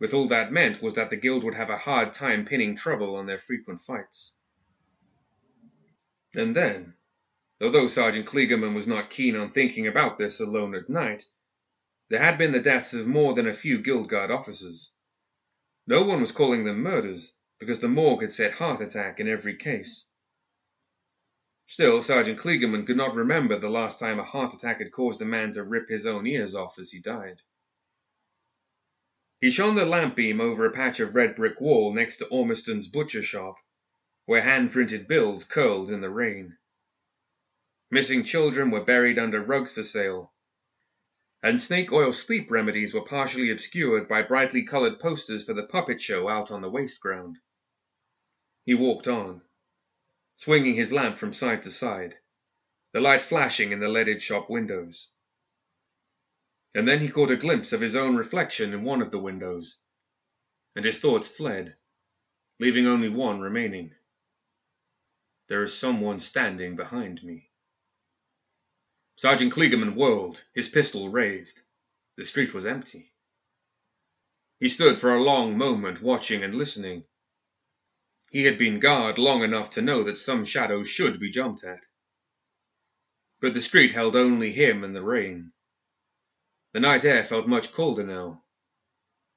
[0.00, 3.14] with all that meant was that the guild would have a hard time pinning trouble
[3.14, 4.34] on their frequent fights.
[6.34, 6.94] And then,
[7.60, 11.24] although Sergeant Kligerman was not keen on thinking about this alone at night,
[12.08, 14.90] there had been the deaths of more than a few guild guard officers.
[15.86, 19.56] No one was calling them murders, because the morgue had said heart attack in every
[19.56, 20.04] case.
[21.68, 25.24] Still, Sergeant Kligerman could not remember the last time a heart attack had caused a
[25.24, 27.40] man to rip his own ears off as he died.
[29.40, 32.88] He shone the lamp beam over a patch of red brick wall next to Ormiston's
[32.88, 33.56] butcher shop,
[34.26, 36.58] where hand-printed bills curled in the rain.
[37.90, 40.32] Missing children were buried under rugs for sale,
[41.42, 46.00] and snake oil sleep remedies were partially obscured by brightly colored posters for the puppet
[46.00, 47.38] show out on the waste ground.
[48.64, 49.42] He walked on,
[50.36, 52.16] swinging his lamp from side to side,
[52.92, 55.10] the light flashing in the leaded shop windows.
[56.74, 59.78] And then he caught a glimpse of his own reflection in one of the windows,
[60.74, 61.76] and his thoughts fled,
[62.58, 63.94] leaving only one remaining.
[65.48, 67.50] There is someone standing behind me.
[69.16, 71.62] Sergeant Kligerman whirled, his pistol raised.
[72.16, 73.12] The street was empty.
[74.60, 77.04] He stood for a long moment watching and listening.
[78.32, 81.84] He had been guard long enough to know that some shadows should be jumped at.
[83.40, 85.52] But the street held only him and the rain.
[86.72, 88.42] The night air felt much colder now.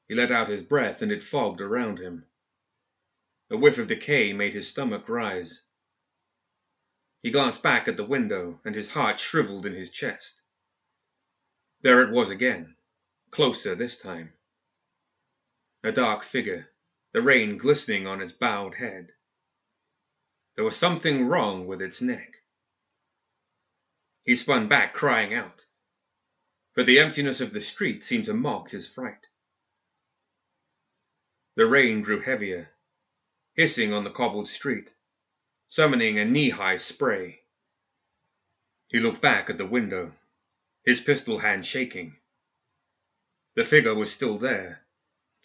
[0.08, 2.26] He let out his breath and it fogged around him.
[3.50, 5.64] A whiff of decay made his stomach rise.
[7.22, 10.42] He glanced back at the window, and his heart shriveled in his chest.
[11.82, 12.78] There it was again,
[13.30, 14.32] closer this time.
[15.84, 16.70] A dark figure,
[17.16, 19.08] the rain glistening on its bowed head.
[20.56, 22.34] There was something wrong with its neck.
[24.26, 25.64] He spun back, crying out,
[26.76, 29.28] but the emptiness of the street seemed to mock his fright.
[31.56, 32.68] The rain grew heavier,
[33.54, 34.94] hissing on the cobbled street
[35.70, 37.40] summoning a knee high spray.
[38.90, 40.12] He looked back at the window,
[40.84, 42.18] his pistol hand shaking.
[43.56, 44.85] The figure was still there,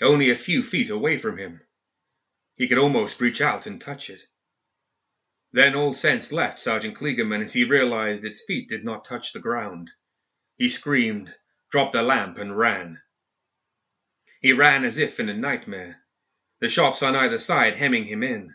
[0.01, 1.61] only a few feet away from him.
[2.57, 4.23] He could almost reach out and touch it.
[5.53, 9.41] Then all sense left Sergeant Kligerman as he realized its feet did not touch the
[9.41, 9.91] ground.
[10.57, 11.35] He screamed,
[11.71, 13.01] dropped the lamp, and ran.
[14.41, 16.03] He ran as if in a nightmare,
[16.61, 18.55] the shops on either side hemming him in,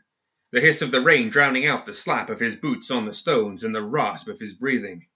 [0.52, 3.64] the hiss of the rain drowning out the slap of his boots on the stones
[3.64, 5.08] and the rasp of his breathing.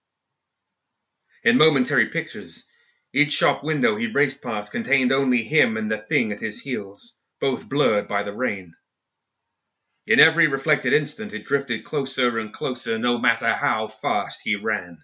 [1.43, 2.68] In momentary pictures,
[3.11, 7.15] each shop window he raced past contained only him and the thing at his heels,
[7.39, 8.71] both blurred by the rain.
[10.05, 14.99] In every reflected instant it drifted closer and closer, no matter how fast he ran.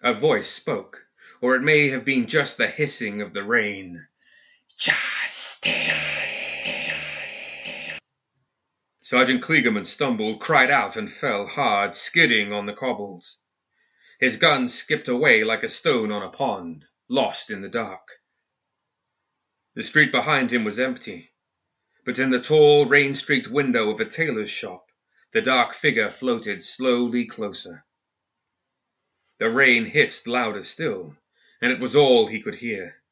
[0.00, 1.04] A voice spoke,
[1.42, 4.06] or it may have been just the hissing of the rain.
[4.78, 5.90] Justice!
[9.02, 13.40] Sergeant Kligerman stumbled, cried out, and fell hard, skidding on the cobbles.
[14.18, 18.08] His gun skipped away like a stone on a pond lost in the dark.
[19.74, 21.32] The street behind him was empty,
[22.04, 24.86] but in the tall, rain streaked window of a tailor's shop,
[25.32, 27.84] the dark figure floated slowly closer.
[29.38, 31.16] The rain hissed louder still,
[31.60, 33.02] and it was all he could hear.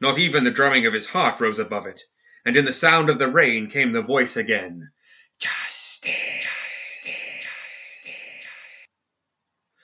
[0.00, 2.02] Not even the drumming of his heart rose above it,
[2.44, 4.90] and in the sound of the rain came the voice again
[5.38, 6.12] Justice!
[6.42, 7.44] Justice!
[7.44, 8.86] Justice!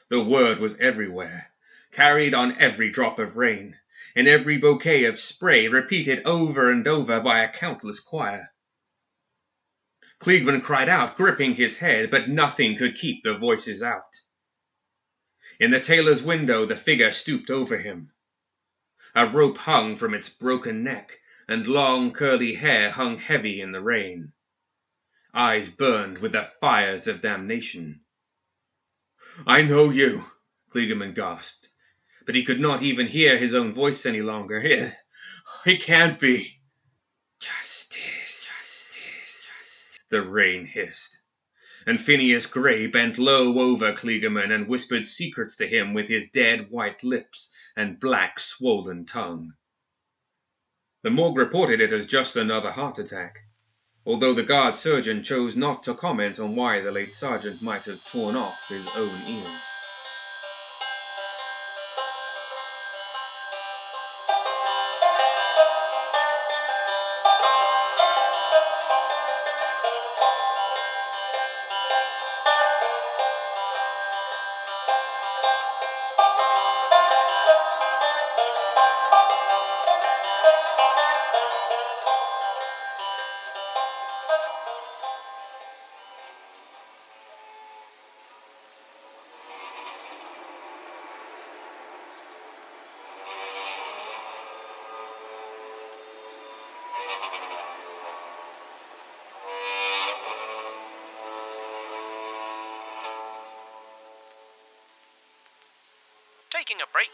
[0.08, 1.49] The word was everywhere
[2.00, 3.78] carried on every drop of rain,
[4.16, 8.48] in every bouquet of spray, repeated over and over by a countless choir.
[10.18, 14.16] Kligerman cried out, gripping his head, but nothing could keep the voices out.
[15.58, 18.10] In the tailor's window, the figure stooped over him.
[19.14, 23.82] A rope hung from its broken neck, and long curly hair hung heavy in the
[23.82, 24.32] rain.
[25.34, 28.00] Eyes burned with the fires of damnation.
[29.46, 30.24] I know you,
[30.70, 31.69] Kligerman gasped
[32.30, 34.56] but he could not even hear his own voice any longer.
[34.58, 34.92] It,
[35.66, 36.60] it can't be.
[37.40, 41.22] Justice, justice, the rain hissed.
[41.88, 46.70] And Phineas Gray bent low over Kligerman and whispered secrets to him with his dead
[46.70, 49.54] white lips and black swollen tongue.
[51.02, 53.40] The morgue reported it as just another heart attack,
[54.06, 58.06] although the guard surgeon chose not to comment on why the late sergeant might have
[58.06, 59.64] torn off his own ears.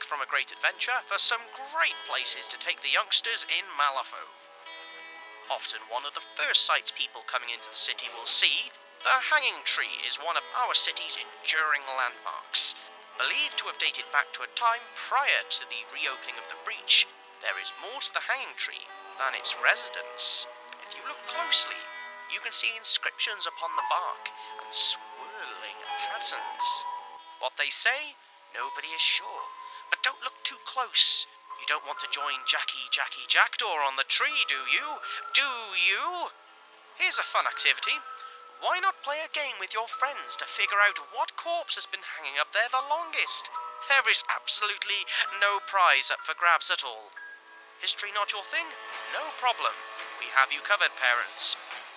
[0.07, 1.43] From a great adventure for some
[1.75, 4.31] great places to take the youngsters in Malifaux.
[5.51, 8.71] Often one of the first sights people coming into the city will see,
[9.03, 12.75] the Hanging Tree is one of our city's enduring landmarks.
[13.19, 17.07] Believed to have dated back to a time prior to the reopening of the breach,
[17.43, 18.87] there is more to the Hanging Tree
[19.23, 20.47] than its residents.
[20.87, 21.83] If you look closely,
[22.35, 24.25] you can see inscriptions upon the bark
[24.63, 26.67] and swirling patterns.
[27.39, 28.19] What they say
[28.57, 29.45] Nobody is sure.
[30.47, 31.27] Too close.
[31.59, 34.87] You don't want to join Jackie Jackie Jackdaw on the tree, do you?
[35.35, 36.31] Do you?
[37.03, 37.99] Here's a fun activity.
[38.63, 42.07] Why not play a game with your friends to figure out what corpse has been
[42.15, 43.51] hanging up there the longest?
[43.91, 45.03] There is absolutely
[45.43, 47.11] no prize up for grabs at all.
[47.83, 48.71] History not your thing?
[49.13, 49.75] No problem.
[50.23, 51.57] We have you covered, parents.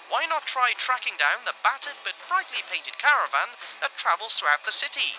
[0.10, 4.74] Why not try tracking down the battered but brightly painted caravan that travels throughout the
[4.74, 5.14] city?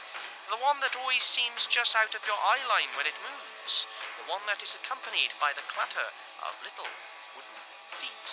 [0.50, 3.86] The one that always seems just out of your eye line when it moves.
[4.18, 6.10] The one that is accompanied by the clatter
[6.42, 6.90] of little
[7.38, 7.60] wooden
[8.02, 8.30] feet.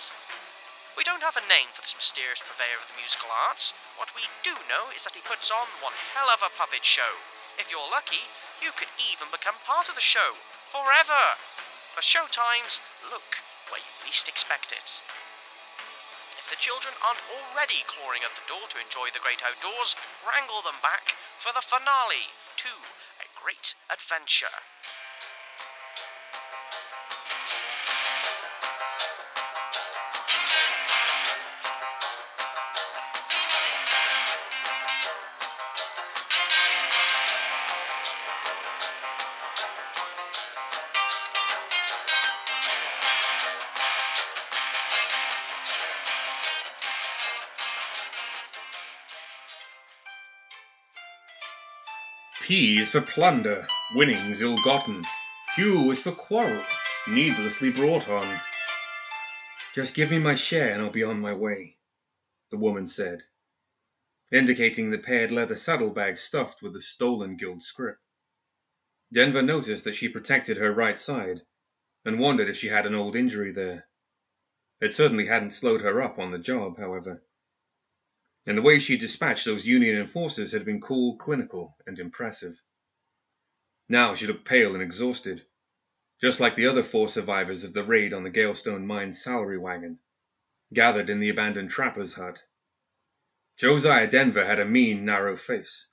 [0.98, 3.72] We don't have a name for this mysterious purveyor of the musical arts.
[3.94, 7.22] What we do know is that he puts on one hell of a puppet show.
[7.56, 8.26] If you're lucky,
[8.58, 10.42] you could even become part of the show.
[10.74, 11.38] Forever!
[11.94, 13.38] For show times, look
[13.70, 15.02] where you least expect it
[16.50, 20.80] the children aren't already clawing at the door to enjoy the great outdoors, wrangle them
[20.80, 21.04] back
[21.44, 22.26] for the finale
[22.64, 22.72] to
[23.20, 24.56] a great adventure.
[52.58, 55.06] P is for plunder, winnings ill gotten.
[55.54, 56.64] Q is for quarrel,
[57.06, 58.40] needlessly brought on.
[59.76, 61.78] Just give me my share and I'll be on my way,
[62.50, 63.22] the woman said,
[64.32, 67.98] indicating the paired leather saddlebag stuffed with the stolen guild scrip.
[69.12, 71.42] Denver noticed that she protected her right side
[72.04, 73.86] and wondered if she had an old injury there.
[74.80, 77.22] It certainly hadn't slowed her up on the job, however.
[78.48, 82.58] And the way she dispatched those Union enforcers had been cool, clinical, and impressive.
[83.90, 85.44] Now she looked pale and exhausted,
[86.18, 89.98] just like the other four survivors of the raid on the Galestone Mines salary wagon,
[90.72, 92.42] gathered in the abandoned trapper's hut.
[93.58, 95.90] Josiah Denver had a mean, narrow face,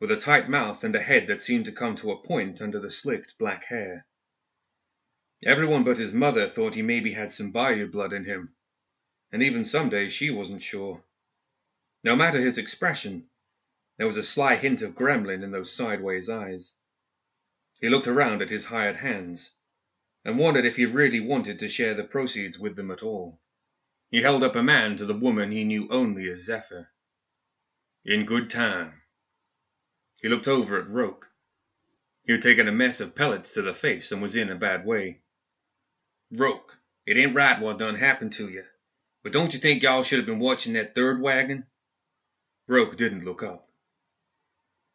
[0.00, 2.80] with a tight mouth and a head that seemed to come to a point under
[2.80, 4.04] the slicked black hair.
[5.44, 8.56] Everyone but his mother thought he maybe had some Bayou blood in him,
[9.30, 11.04] and even some days she wasn't sure.
[12.04, 13.28] No matter his expression,
[13.96, 16.74] there was a sly hint of gremlin in those sideways eyes.
[17.80, 19.50] He looked around at his hired hands
[20.24, 23.40] and wondered if he really wanted to share the proceeds with them at all.
[24.08, 26.92] He held up a man to the woman he knew only as Zephyr.
[28.04, 29.02] In good time.
[30.20, 31.28] He looked over at Roke.
[32.24, 34.86] He had taken a mess of pellets to the face and was in a bad
[34.86, 35.22] way.
[36.30, 38.64] Roke, it ain't right what done happened to you,
[39.22, 41.66] but don't you think y'all should have been watching that third wagon?
[42.68, 43.70] Roke didn't look up.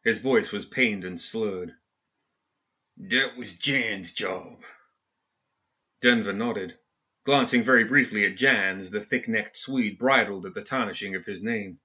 [0.04, 1.74] His voice was pained and slurred.
[2.98, 4.62] That was Jan's job.
[6.02, 6.78] Denver nodded,
[7.24, 11.24] glancing very briefly at Jan as the thick necked Swede bridled at the tarnishing of
[11.24, 11.78] his name.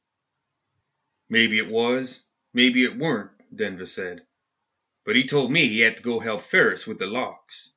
[1.30, 2.24] Maybe it was,
[2.54, 4.26] maybe it weren't, Denver said.
[5.06, 7.72] But he told me he had to go help Ferris with the locks.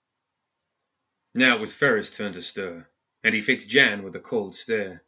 [1.32, 2.88] Now it was Ferris' turn to stir,
[3.22, 5.04] and he fixed Jan with a cold stare.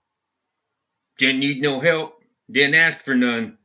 [1.19, 3.59] Didn't need no help, didn't ask for none.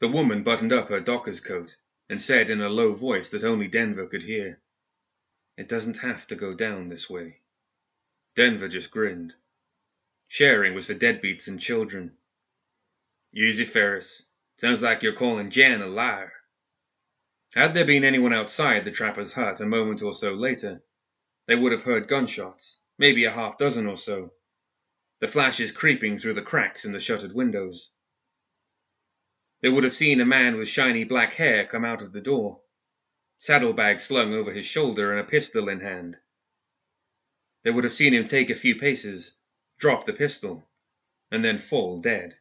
[0.00, 1.76] The woman buttoned up her docker's coat
[2.08, 4.60] and said in a low voice that only Denver could hear,
[5.56, 7.40] It doesn't have to go down this way.
[8.34, 9.34] Denver just grinned.
[10.28, 12.16] Sharing was for deadbeats and children.
[13.34, 14.28] Easy, Ferris.
[14.58, 16.32] Sounds like you're calling Jan a liar.
[17.54, 20.82] Had there been anyone outside the trapper's hut a moment or so later,
[21.46, 24.32] they would have heard gunshots, maybe a half dozen or so,
[25.22, 27.92] the flashes creeping through the cracks in the shuttered windows.
[29.60, 32.60] They would have seen a man with shiny black hair come out of the door,
[33.38, 36.18] saddlebag slung over his shoulder and a pistol in hand.
[37.62, 39.36] They would have seen him take a few paces,
[39.78, 40.68] drop the pistol,
[41.30, 42.36] and then fall dead.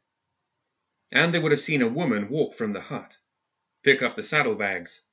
[1.11, 3.15] And they would have seen a woman walk from the hut,
[3.83, 5.03] pick up the saddlebags,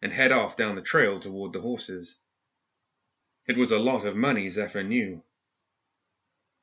[0.00, 2.20] and head off down the trail toward the horses.
[3.48, 5.24] It was a lot of money, Zephyr knew.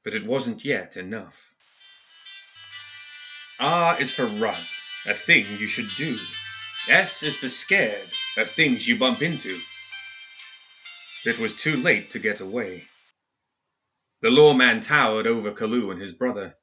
[0.05, 1.51] But it wasn't yet enough.
[3.59, 4.63] R is for run,
[5.07, 6.19] a thing you should do.
[6.87, 9.59] S is for scared, of things you bump into.
[11.25, 12.87] It was too late to get away.
[14.21, 16.55] The lawman towered over Kaloo and his brother.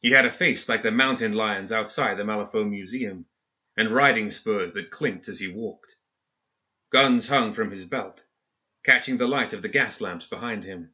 [0.00, 3.26] He had a face like the mountain lions outside the Malifaux Museum,
[3.76, 5.94] and riding spurs that clinked as he walked.
[6.90, 8.24] Guns hung from his belt,
[8.84, 10.92] catching the light of the gas lamps behind him.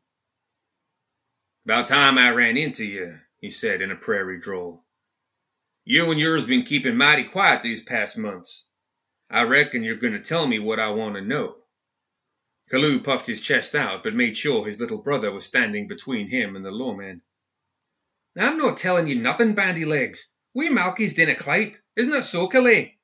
[1.65, 4.85] About time I ran into you, he said in a prairie drawl.
[5.85, 8.67] You and yours been keeping mighty quiet these past months.
[9.31, 11.57] I reckon you're going to tell me what I want to know.
[12.69, 16.55] Kaloo puffed his chest out, but made sure his little brother was standing between him
[16.55, 17.23] and the lawman.
[18.37, 20.31] I'm not telling you nothing, bandy legs.
[20.53, 21.77] We Malkies dinna clape.
[21.97, 22.99] Isn't that so, Calais?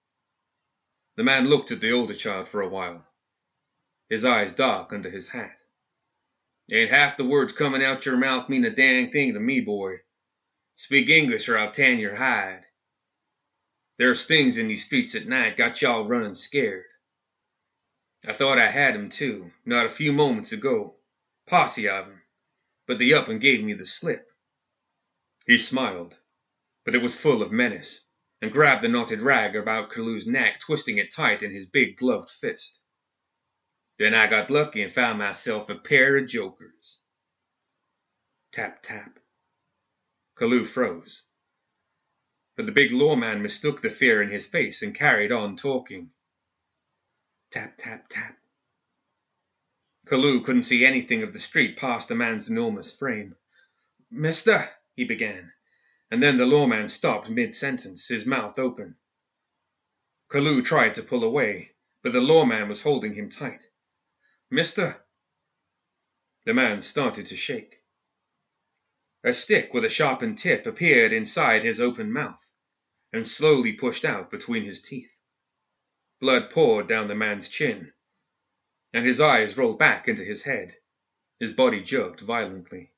[1.16, 3.06] The man looked at the older child for a while,
[4.08, 5.58] his eyes dark under his hat.
[6.72, 10.02] Ain't half the words coming out your mouth mean a dang thing to me, boy.
[10.76, 12.64] Speak English or I'll tan your hide.
[13.98, 16.86] There's things in these streets at night got y'all running scared.
[18.24, 20.96] I thought I had 'em too, not a few moments ago.
[21.46, 22.22] Posse of 'em.
[22.86, 24.30] But they up and gave me the slip.
[25.46, 26.16] He smiled,
[26.84, 28.06] but it was full of menace,
[28.40, 32.30] and grabbed the knotted rag about Kaloo's neck, twisting it tight in his big gloved
[32.30, 32.80] fist.
[34.00, 37.00] Then I got lucky and found myself a pair of jokers.
[38.50, 39.18] Tap, tap.
[40.36, 41.20] Kaloo froze.
[42.56, 46.12] But the big lawman mistook the fear in his face and carried on talking.
[47.50, 48.38] Tap, tap, tap.
[50.06, 53.36] Kaloo couldn't see anything of the street past the man's enormous frame.
[54.10, 55.52] Mister, he began,
[56.10, 58.96] and then the lawman stopped mid sentence, his mouth open.
[60.30, 61.72] Kaloo tried to pull away,
[62.02, 63.66] but the lawman was holding him tight.
[64.52, 65.00] Mister!
[66.44, 67.84] The man started to shake.
[69.22, 72.50] A stick with a sharpened tip appeared inside his open mouth,
[73.12, 75.12] and slowly pushed out between his teeth.
[76.18, 77.92] Blood poured down the man's chin,
[78.92, 80.74] and his eyes rolled back into his head.
[81.38, 82.92] His body jerked violently.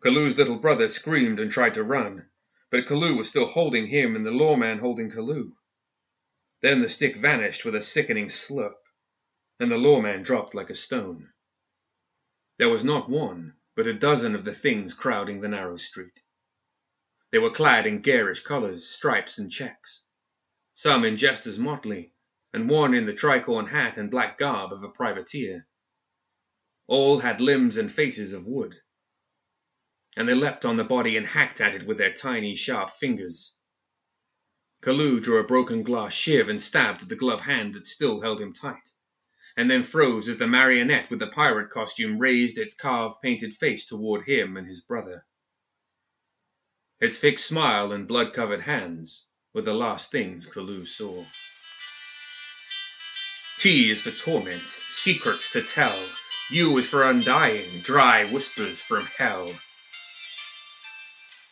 [0.00, 2.30] Kaloo's little brother screamed and tried to run,
[2.70, 5.58] but Kaloo was still holding him and the lawman holding Kaloo.
[6.62, 8.76] Then the stick vanished with a sickening slurp,
[9.60, 11.28] and the lawman dropped like a stone.
[12.58, 16.20] There was not one, but a dozen of the things crowding the narrow street.
[17.30, 20.02] They were clad in garish colours, stripes, and checks,
[20.74, 22.12] some in just as motley,
[22.52, 25.66] and one in the tricorn hat and black garb of a privateer.
[26.86, 28.76] All had limbs and faces of wood,
[30.16, 33.54] and they leapt on the body and hacked at it with their tiny, sharp fingers.
[34.80, 38.40] Kaloo drew a broken glass shiv and stabbed at the glove hand that still held
[38.40, 38.92] him tight,
[39.58, 43.86] and then froze as the marionette with the pirate costume raised its carved painted face
[43.86, 45.26] toward him and his brother.
[47.00, 51.26] Its fixed smile and blood covered hands were the last things Kaloo saw.
[53.56, 56.08] T is for torment, secrets to tell.
[56.52, 59.58] U is for undying, dry whispers from hell.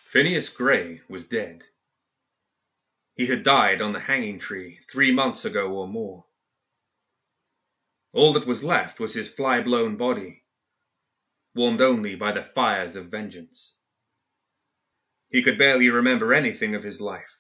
[0.05, 1.65] Phineas Gray was dead.
[3.17, 6.26] He had died on the hanging tree three months ago or more.
[8.17, 10.43] All that was left was his fly blown body,
[11.55, 13.77] warmed only by the fires of vengeance.
[15.29, 17.37] He could barely remember anything of his life,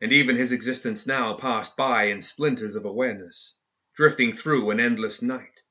[0.00, 3.60] and even his existence now passed by in splinters of awareness,
[3.94, 5.62] drifting through an endless night.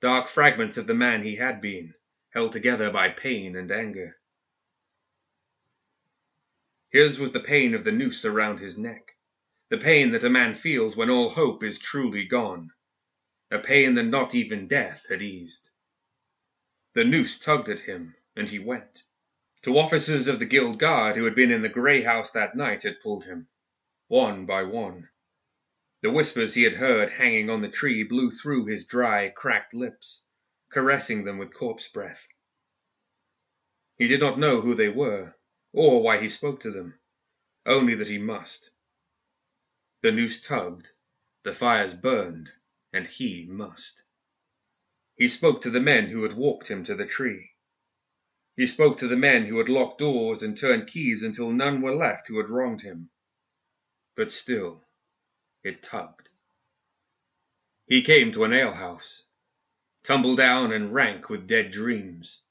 [0.00, 1.94] Dark fragments of the man he had been,
[2.30, 4.16] held together by pain and anger.
[6.90, 9.16] His was the pain of the noose around his neck,
[9.70, 12.70] the pain that a man feels when all hope is truly gone,
[13.52, 15.68] a pain that not even death had eased.
[16.94, 19.02] The noose tugged at him, and he went.
[19.60, 22.82] Two officers of the guild guard who had been in the grey house that night
[22.82, 23.48] had pulled him,
[24.08, 25.10] one by one.
[26.00, 30.24] The whispers he had heard hanging on the tree blew through his dry, cracked lips,
[30.70, 32.26] caressing them with corpse breath.
[33.98, 35.34] He did not know who they were,
[35.74, 36.98] or why he spoke to them,
[37.66, 38.70] only that he must.
[40.00, 40.88] The noose tugged,
[41.42, 42.50] the fires burned,
[42.92, 44.04] and he must.
[45.16, 47.50] He spoke to the men who had walked him to the tree.
[48.56, 51.94] He spoke to the men who had locked doors and turned keys until none were
[51.94, 53.10] left who had wronged him.
[54.14, 54.84] But still,
[55.62, 56.28] it tugged.
[57.86, 59.24] He came to an alehouse,
[60.02, 62.42] tumble down and rank with dead dreams,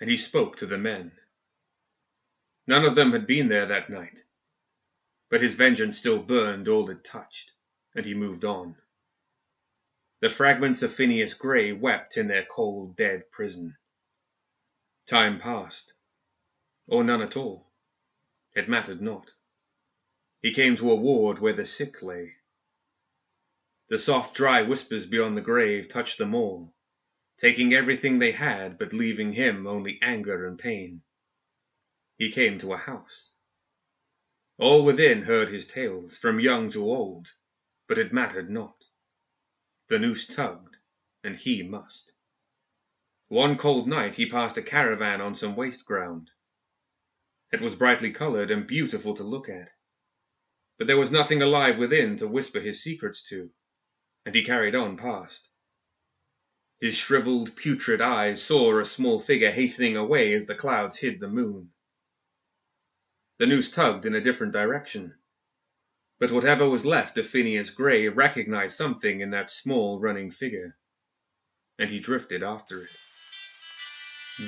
[0.00, 1.12] and he spoke to the men.
[2.66, 4.24] None of them had been there that night,
[5.30, 7.52] but his vengeance still burned all it touched,
[7.94, 8.76] and he moved on.
[10.20, 13.76] The fragments of Phineas Gray wept in their cold, dead prison.
[15.06, 15.92] Time passed,
[16.86, 17.70] or none at all.
[18.54, 19.30] It mattered not.
[20.40, 22.36] He came to a ward where the sick lay.
[23.88, 26.74] The soft, dry whispers beyond the grave touched them all,
[27.36, 31.02] taking everything they had, but leaving him only anger and pain.
[32.16, 33.32] He came to a house.
[34.56, 37.28] All within heard his tales, from young to old,
[37.86, 38.82] but it mattered not.
[39.88, 40.78] The noose tugged,
[41.22, 42.12] and he must.
[43.28, 46.32] One cold night he passed a caravan on some waste ground.
[47.52, 49.70] It was brightly coloured and beautiful to look at,
[50.76, 53.52] but there was nothing alive within to whisper his secrets to,
[54.24, 55.48] and he carried on past.
[56.80, 61.28] His shriveled, putrid eyes saw a small figure hastening away as the clouds hid the
[61.28, 61.72] moon.
[63.38, 65.16] The noose tugged in a different direction,
[66.18, 70.76] but whatever was left of Phineas Gray recognized something in that small running figure,
[71.78, 72.90] and he drifted after it.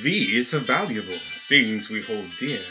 [0.03, 2.65] V is for valuable, things we hold dear.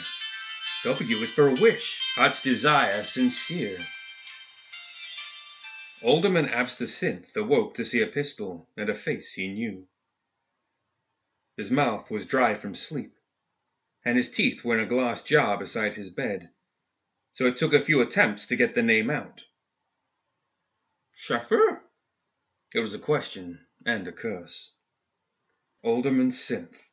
[0.83, 3.85] W is for a wish, heart's desire sincere.
[6.01, 9.87] Alderman Absinthe awoke to see a pistol and a face he knew.
[11.55, 13.15] His mouth was dry from sleep,
[14.05, 16.49] and his teeth were in a glass jar beside his bed,
[17.37, 19.43] so it took a few attempts to get the name out.
[21.13, 21.83] Chauffeur?
[22.73, 24.73] It was a question and a curse.
[25.83, 26.89] Alderman Synth,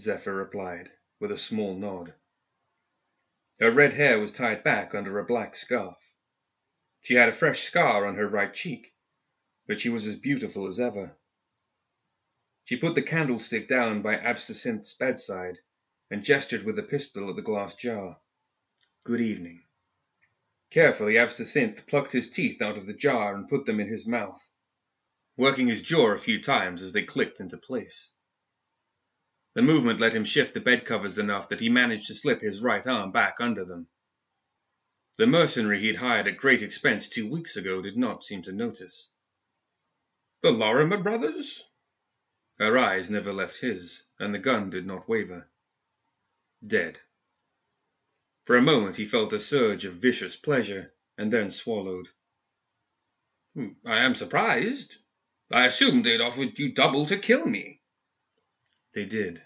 [0.00, 2.14] Zephyr replied, with a small nod.
[3.60, 5.98] Her red hair was tied back under a black scarf.
[7.02, 8.94] She had a fresh scar on her right cheek,
[9.66, 11.18] but she was as beautiful as ever.
[12.64, 15.58] She put the candlestick down by Absinthe's bedside
[16.10, 18.18] and gestured with the pistol at the glass jar.
[19.04, 19.62] Good evening.
[20.70, 24.50] Carefully, Absinthe plucked his teeth out of the jar and put them in his mouth,
[25.36, 28.12] working his jaw a few times as they clicked into place.
[29.52, 32.62] The movement let him shift the bed covers enough that he managed to slip his
[32.62, 33.88] right arm back under them,
[35.16, 39.10] The mercenary he'd hired at great expense two weeks ago did not seem to notice.
[40.40, 41.62] The Lorimer brothers?
[42.58, 45.50] Her eyes never left his, and the gun did not waver.
[46.66, 47.00] Dead.
[48.44, 52.08] For a moment he felt a surge of vicious pleasure, and then swallowed.
[53.54, 54.96] Hmm, I am surprised.
[55.50, 57.80] I assumed they'd offered you double to kill me.
[58.92, 59.42] They did.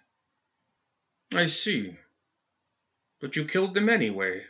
[1.32, 1.96] I see.
[3.20, 4.46] But you killed them anyway.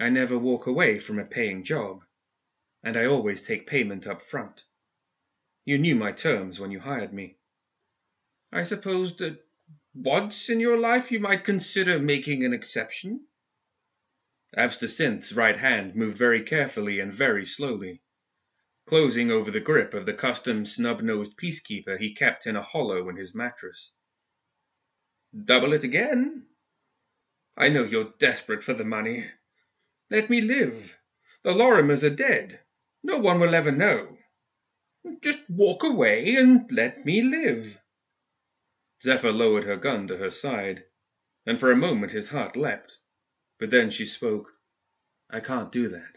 [0.00, 2.04] I never walk away from a paying job,
[2.82, 4.64] and I always take payment up front.
[5.64, 7.38] You knew my terms when you hired me.
[8.52, 9.45] I suppose that
[9.96, 13.26] once in your life you might consider making an exception?
[14.56, 18.02] Abstersinth's right hand moved very carefully and very slowly,
[18.86, 23.16] closing over the grip of the custom snub-nosed peacekeeper he kept in a hollow in
[23.16, 23.92] his mattress.
[25.44, 26.46] Double it again?
[27.56, 29.26] I know you're desperate for the money.
[30.10, 30.96] Let me live.
[31.42, 32.60] The Lorimers are dead.
[33.02, 34.16] No one will ever know.
[35.22, 37.78] Just walk away and let me live.
[39.02, 40.86] Zephyr lowered her gun to her side,
[41.44, 42.96] and for a moment his heart leapt.
[43.58, 44.50] But then she spoke.
[45.28, 46.16] I can't do that.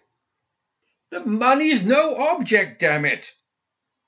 [1.10, 3.36] The money's no object, damn it!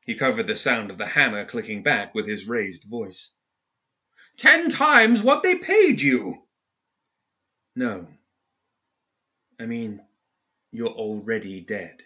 [0.05, 3.34] He covered the sound of the hammer clicking back with his raised voice.
[4.38, 6.47] Ten times what they paid you!
[7.76, 8.07] No,
[9.59, 10.01] I mean,
[10.72, 12.03] you're already dead,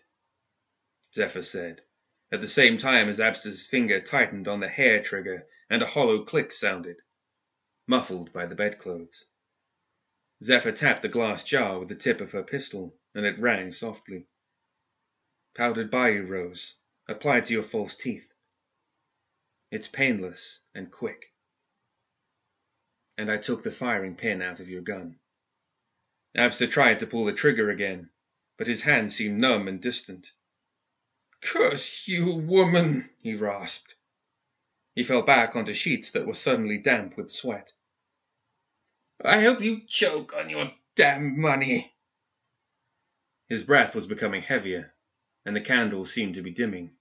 [1.14, 1.84] Zephyr said,
[2.32, 6.24] at the same time as Abster's finger tightened on the hair trigger and a hollow
[6.24, 6.98] click sounded,
[7.88, 9.26] muffled by the bedclothes.
[10.44, 14.28] Zephyr tapped the glass jar with the tip of her pistol, and it rang softly.
[15.56, 16.76] Powdered bayou rose,
[17.08, 18.32] applied to your false teeth.
[19.72, 21.34] It's painless and quick.
[23.18, 25.20] And I took the firing pin out of your gun.
[26.36, 28.10] Abster tried to pull the trigger again,
[28.58, 30.32] but his hand seemed numb and distant.
[31.42, 33.10] Curse you, woman!
[33.20, 33.96] he rasped.
[34.96, 37.72] He fell back onto sheets that were suddenly damp with sweat.
[39.24, 41.94] I hope you choke on your damn money.
[43.48, 44.94] His breath was becoming heavier,
[45.46, 46.96] and the candles seemed to be dimming.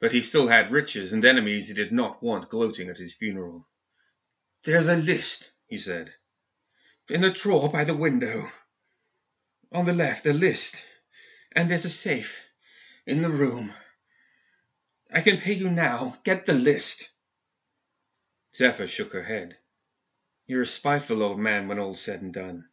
[0.00, 3.68] But he still had riches and enemies he did not want gloating at his funeral.
[4.64, 6.14] There's a list, he said
[7.10, 8.50] in the drawer by the window.
[9.72, 10.84] On the left, a list.
[11.52, 12.40] And there's a safe
[13.06, 13.74] in the room.
[15.12, 16.18] I can pay you now.
[16.24, 17.10] Get the list.
[18.54, 19.56] Zephyr shook her head.
[20.46, 22.68] You're a spiteful old man when all's said and done.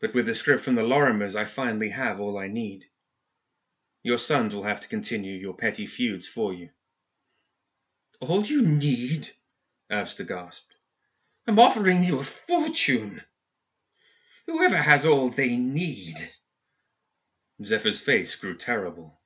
[0.00, 2.84] But with the script from the Lorimers, I finally have all I need.
[4.02, 6.70] Your sons will have to continue your petty feuds for you.
[8.20, 9.30] All you need?
[9.90, 10.74] Abster gasped.
[11.46, 13.22] I'm offering you a fortune.
[14.46, 16.16] Whoever has all they need.
[17.64, 19.20] Zephyr's face grew terrible,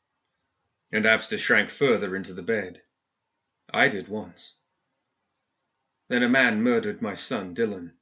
[0.92, 2.82] and Abster shrank further into the bed.
[3.72, 4.54] I did once.
[6.08, 7.92] Then a man murdered my son, Dylan.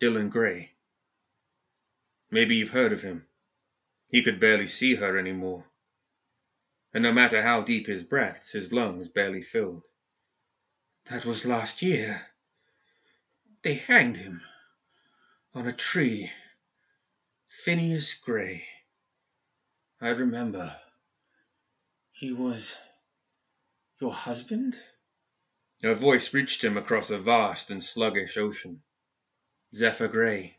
[0.00, 0.72] Dylan Gray.
[2.30, 3.26] Maybe you've heard of him.
[4.08, 5.64] He could barely see her anymore.
[6.92, 9.84] And no matter how deep his breaths, his lungs barely filled.
[11.06, 12.26] That was last year.
[13.62, 14.42] They hanged him
[15.54, 16.30] on a tree.
[17.46, 18.66] Phineas Gray.
[20.00, 20.76] I remember.
[22.20, 22.76] He was
[23.98, 24.78] your husband?
[25.82, 28.82] Her voice reached him across a vast and sluggish ocean.
[29.74, 30.58] Zephyr Gray,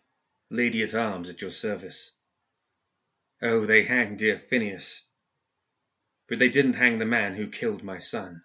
[0.49, 2.13] lady at arms at your service.
[3.43, 5.05] Oh, they hanged dear Phineas.
[6.27, 8.43] But they didn't hang the man who killed my son.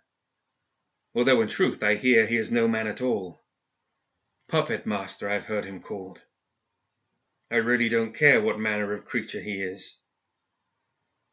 [1.15, 3.47] Although in truth I hear he is no man at all.
[4.47, 6.21] Puppet master I've heard him called.
[7.51, 9.97] I really don't care what manner of creature he is.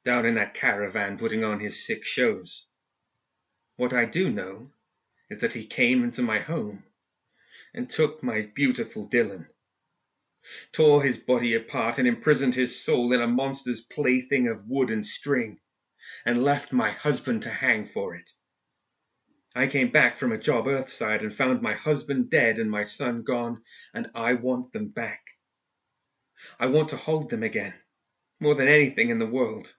[0.06, 2.68] Down in that caravan putting on his sick shows.
[3.78, 4.70] What I do know
[5.30, 6.84] is that he came into my home
[7.74, 9.47] and took my beautiful Dylan,
[10.74, 15.06] tore his body apart and imprisoned his soul in a monster's plaything of wood and
[15.06, 15.62] string,
[16.26, 18.30] and left my husband to hang for it.
[19.56, 23.24] I came back from a job earthside and found my husband dead and my son
[23.24, 25.22] gone, and I want them back.
[26.60, 27.74] I want to hold them again,
[28.41, 29.74] more than anything in the world.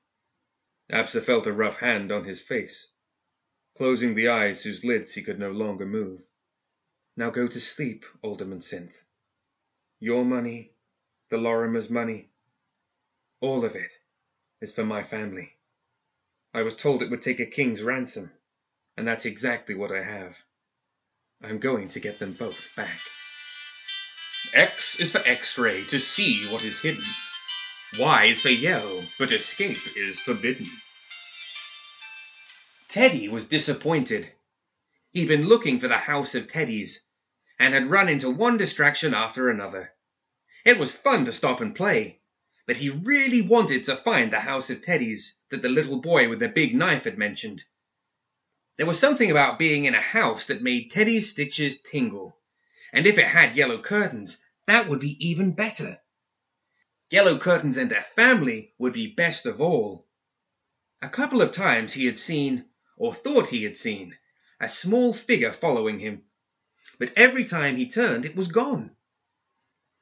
[0.95, 2.87] Abster felt a rough hand on his face,
[3.77, 6.23] closing the eyes whose lids he could no longer move.
[7.17, 9.03] Now go to sleep, Alderman Synth.
[9.99, 10.71] Your money,
[11.31, 12.31] the Lorimer's money,
[13.41, 13.99] all of it
[14.61, 15.57] is for my family.
[16.55, 18.31] I was told it would take a king's ransom,
[18.97, 20.45] and that's exactly what I have.
[21.43, 23.01] I'm going to get them both back.
[24.53, 27.05] X is for X-ray, to see what is hidden.
[27.99, 30.69] Y is for yellow, but escape is forbidden.
[32.89, 34.33] Teddy was disappointed.
[35.13, 37.05] He'd been looking for the house of Teddies
[37.59, 39.93] and had run into one distraction after another.
[40.65, 42.21] It was fun to stop and play,
[42.67, 46.41] but he really wanted to find the house of Teddies that the little boy with
[46.41, 47.63] the big knife had mentioned.
[48.77, 52.37] There was something about being in a house that made Teddy's stitches tingle,
[52.93, 56.01] and if it had yellow curtains, that would be even better.
[57.11, 60.09] Yellow curtains and their family would be best of all.
[61.03, 64.17] A couple of times he had seen, or thought he had seen,
[64.59, 66.25] a small figure following him,
[66.99, 68.97] but every time he turned it was gone.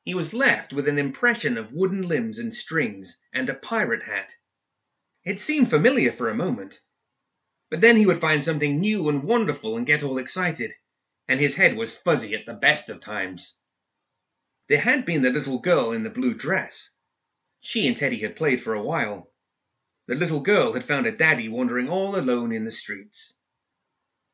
[0.04, 4.36] He was left with an impression of wooden limbs and strings and a pirate hat.
[5.24, 6.80] It seemed familiar for a moment,
[7.68, 10.72] but then he would find something new and wonderful and get all excited,
[11.26, 13.56] and his head was fuzzy at the best of times.
[14.72, 16.92] There had been the little girl in the blue dress.
[17.60, 19.30] She and Teddy had played for a while.
[20.06, 23.34] The little girl had found a daddy wandering all alone in the streets.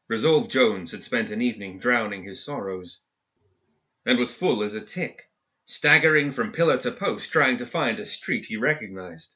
[0.07, 3.01] Resolve Jones had spent an evening drowning his sorrows,
[4.07, 5.29] and was full as a tick,
[5.67, 9.35] staggering from pillar to post trying to find a street he recognized.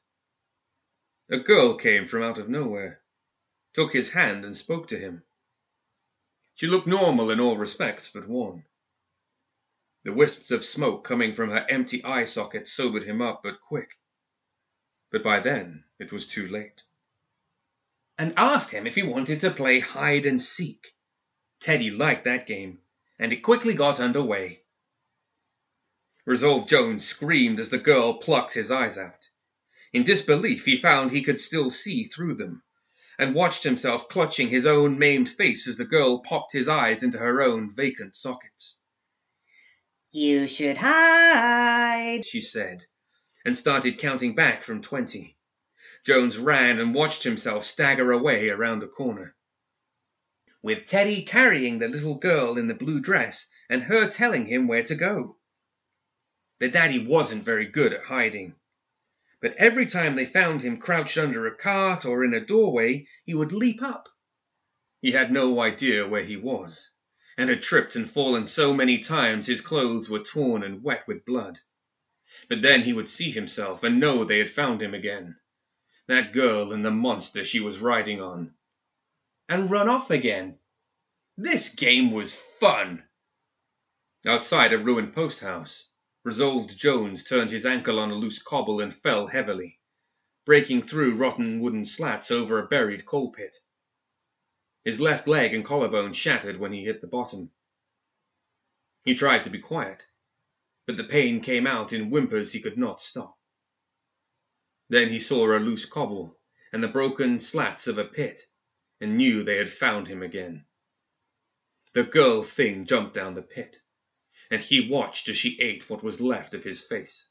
[1.29, 3.01] A girl came from out of nowhere,
[3.73, 5.23] took his hand and spoke to him.
[6.55, 8.63] She looked normal in all respects but one.
[10.05, 13.91] The wisps of smoke coming from her empty eye sockets sobered him up but quick.
[15.11, 16.83] But by then it was too late
[18.17, 20.93] and asked him if he wanted to play hide and seek.
[21.61, 22.81] Teddy liked that game,
[23.17, 24.63] and it quickly got under way.
[26.25, 29.29] Resolve Jones screamed as the girl plucked his eyes out.
[29.93, 32.61] In disbelief, he found he could still see through them,
[33.17, 37.19] and watched himself clutching his own maimed face as the girl popped his eyes into
[37.19, 38.79] her own vacant sockets.
[40.15, 42.85] You should hide, she said,
[43.43, 45.39] and started counting back from twenty.
[46.05, 49.35] Jones ran and watched himself stagger away around the corner.
[50.61, 54.83] With Teddy carrying the little girl in the blue dress and her telling him where
[54.83, 55.39] to go.
[56.59, 58.53] The daddy wasn't very good at hiding.
[59.41, 63.33] But every time they found him crouched under a cart or in a doorway, he
[63.33, 64.09] would leap up.
[65.01, 66.91] He had no idea where he was,
[67.37, 71.25] and had tripped and fallen so many times his clothes were torn and wet with
[71.25, 71.59] blood.
[72.49, 75.37] But then he would see himself and know they had found him again
[76.07, 78.53] that girl and the monster she was riding on,
[79.47, 80.59] and run off again.
[81.37, 83.07] This game was fun.
[84.25, 85.87] Outside a ruined post house,
[86.25, 89.79] Resolved Jones turned his ankle on a loose cobble and fell heavily,
[90.45, 93.55] breaking through rotten wooden slats over a buried coal pit.
[94.85, 97.51] His left leg and collarbone shattered when he hit the bottom.
[99.05, 100.05] He tried to be quiet,
[100.85, 103.37] but the pain came out in whimpers he could not stop.
[104.89, 106.37] Then he saw a loose cobble
[106.73, 108.41] and the broken slats of a pit,
[108.99, 110.65] and knew they had found him again.
[111.93, 113.81] The girl thing jumped down the pit,
[114.51, 117.29] and he watched as she ate what was left of his face.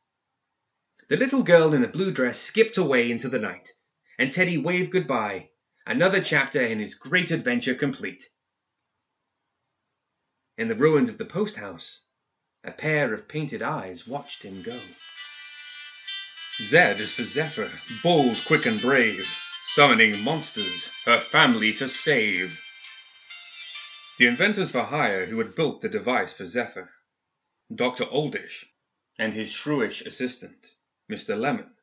[1.09, 3.75] The little girl in the blue dress skipped away into the night,
[4.19, 5.51] and Teddy waved goodbye,
[5.87, 8.31] another chapter in his great adventure complete.
[10.57, 12.03] In the ruins of the post house,
[12.65, 14.81] a pair of painted eyes watched him go.
[16.63, 17.73] Z is for Zephyr,
[18.03, 19.27] bold, quick, and brave,
[19.63, 22.57] summoning monsters, her family to save.
[24.19, 26.93] The inventors for hire who had built the device for Zephyr,
[27.75, 28.05] Dr.
[28.05, 28.67] Oldish,
[29.19, 30.71] and his shrewish assistant,
[31.11, 31.37] Mr.
[31.37, 31.75] Lemon,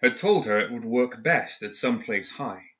[0.00, 2.70] had told her it would work best at some place high.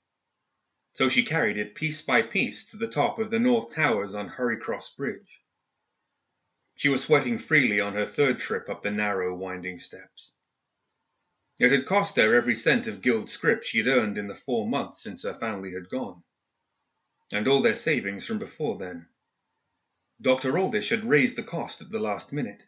[0.96, 4.28] So she carried it piece by piece to the top of the North Towers on
[4.28, 5.40] Hurrycross Bridge.
[6.76, 10.34] She was sweating freely on her third trip up the narrow, winding steps.
[11.58, 14.68] It had cost her every cent of guild scrip she had earned in the four
[14.68, 16.22] months since her family had gone,
[17.32, 19.08] and all their savings from before then.
[20.20, 20.56] Dr.
[20.56, 22.66] Oldish had raised the cost at the last minute,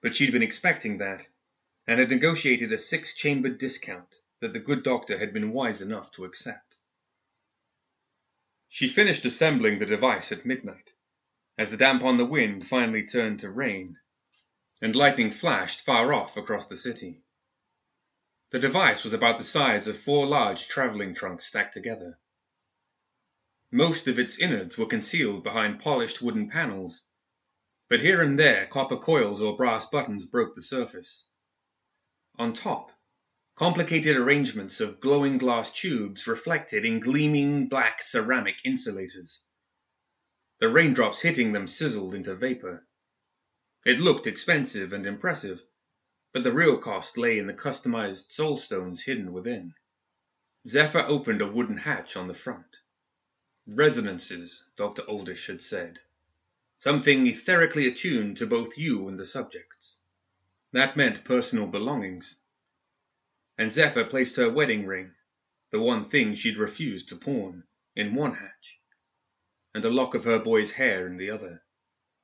[0.00, 1.28] but she'd been expecting that,
[1.86, 6.10] and had negotiated a six chambered discount that the good doctor had been wise enough
[6.12, 6.69] to accept.
[8.72, 10.94] She finished assembling the device at midnight,
[11.58, 13.98] as the damp on the wind finally turned to rain,
[14.80, 17.24] and lightning flashed far off across the city.
[18.50, 22.20] The device was about the size of four large traveling trunks stacked together.
[23.72, 27.02] Most of its innards were concealed behind polished wooden panels,
[27.88, 31.26] but here and there copper coils or brass buttons broke the surface.
[32.38, 32.92] On top,
[33.60, 39.42] complicated arrangements of glowing glass tubes reflected in gleaming black ceramic insulators.
[40.60, 42.86] The raindrops hitting them sizzled into vapor.
[43.84, 45.62] It looked expensive and impressive,
[46.32, 49.74] but the real cost lay in the customized soul stones hidden within.
[50.66, 52.78] Zephyr opened a wooden hatch on the front.
[53.66, 55.02] Resonances, Dr.
[55.02, 55.98] Oldish had said.
[56.78, 59.96] Something etherically attuned to both you and the subjects.
[60.72, 62.40] That meant personal belongings.
[63.60, 65.14] And Zephyr placed her wedding ring,
[65.70, 68.80] the one thing she'd refused to pawn, in one hatch,
[69.74, 71.62] and a lock of her boy's hair in the other.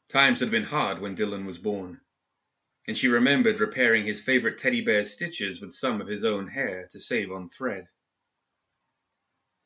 [0.08, 2.00] Times had been hard when Dylan was born,
[2.88, 6.88] and she remembered repairing his favorite teddy bear's stitches with some of his own hair
[6.92, 7.86] to save on thread.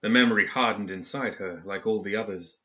[0.01, 2.59] The memory hardened inside her, like all the others.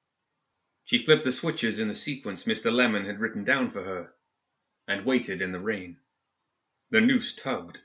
[0.83, 2.73] She flipped the switches in the sequence Mr.
[2.73, 4.15] Lemon had written down for her,
[4.87, 5.99] and waited in the rain.
[6.89, 7.81] The noose tugged,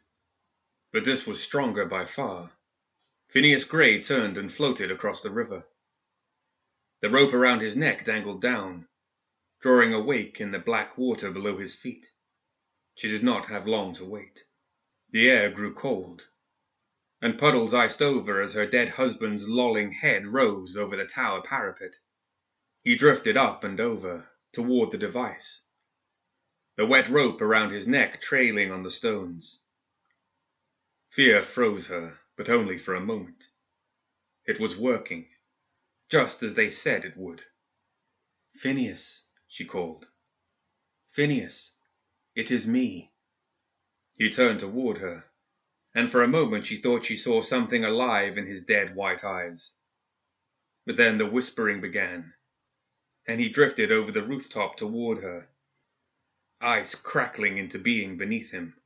[0.93, 2.51] but this was stronger by far.
[3.29, 5.65] Phineas Gray turned and floated across the river.
[7.01, 8.89] The rope around his neck dangled down,
[9.61, 12.11] drawing a wake in the black water below his feet.
[12.97, 14.45] She did not have long to wait.
[15.11, 16.27] The air grew cold,
[17.23, 21.97] and puddles iced over as her dead husband's lolling head rose over the tower parapet.
[22.83, 25.63] He drifted up and over, toward the device,
[26.77, 29.63] the wet rope around his neck trailing on the stones.
[31.11, 33.49] Fear froze her, but only for a moment.
[34.47, 35.29] It was working,
[36.09, 37.43] just as they said it would.
[38.55, 40.07] Phineas, she called.
[41.09, 41.75] Phineas,
[42.37, 43.11] it is me.
[44.15, 45.25] He turned toward her,
[45.97, 49.75] and for a moment she thought she saw something alive in his dead white eyes.
[50.87, 52.35] But then the whispering began,
[53.27, 55.49] and he drifted over the rooftop toward her,
[56.61, 58.80] ice crackling into being beneath him.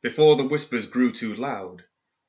[0.00, 1.84] Before the whispers grew too loud,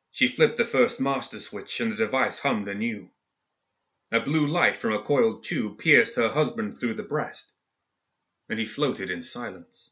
[0.10, 3.12] she flipped the first master switch and the device hummed anew.
[4.12, 7.54] A blue light from a coiled tube pierced her husband through the breast,
[8.50, 9.92] and he floated in silence.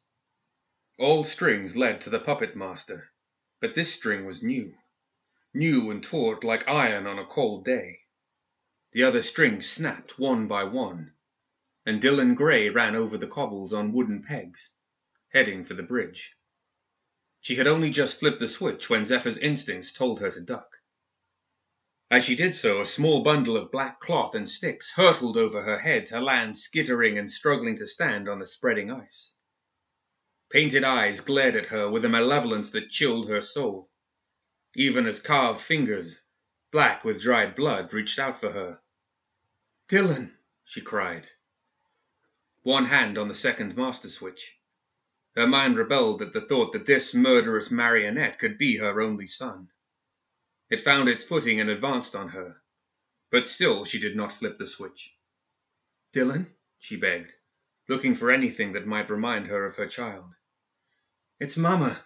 [0.97, 3.11] All strings led to the puppet master,
[3.59, 4.73] but this string was new,
[5.53, 7.99] new and taut like iron on a cold day.
[8.93, 11.13] The other strings snapped one by one,
[11.85, 14.73] and Dylan Gray ran over the cobbles on wooden pegs,
[15.31, 16.36] heading for the bridge.
[17.41, 20.77] She had only just flipped the switch when Zephyr's instincts told her to duck.
[22.09, 25.79] As she did so, a small bundle of black cloth and sticks hurtled over her
[25.79, 29.35] head to land skittering and struggling to stand on the spreading ice.
[30.49, 33.91] Painted eyes glared at her with a malevolence that chilled her soul,
[34.75, 36.21] even as carved fingers,
[36.71, 38.81] black with dried blood, reached out for her.
[39.89, 41.27] Dylan, she cried.
[42.63, 44.56] One hand on the second master switch.
[45.37, 49.69] Her mind rebelled at the thought that this murderous marionette could be her only son.
[50.71, 52.63] It found its footing and advanced on her,
[53.29, 55.15] but still she did not flip the switch.
[56.11, 56.47] Dylan,
[56.79, 57.35] she begged,
[57.87, 60.33] looking for anything that might remind her of her child.
[61.39, 62.03] It's Mama.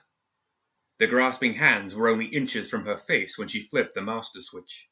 [0.98, 4.90] The grasping hands were only inches from her face when she flipped the master switch.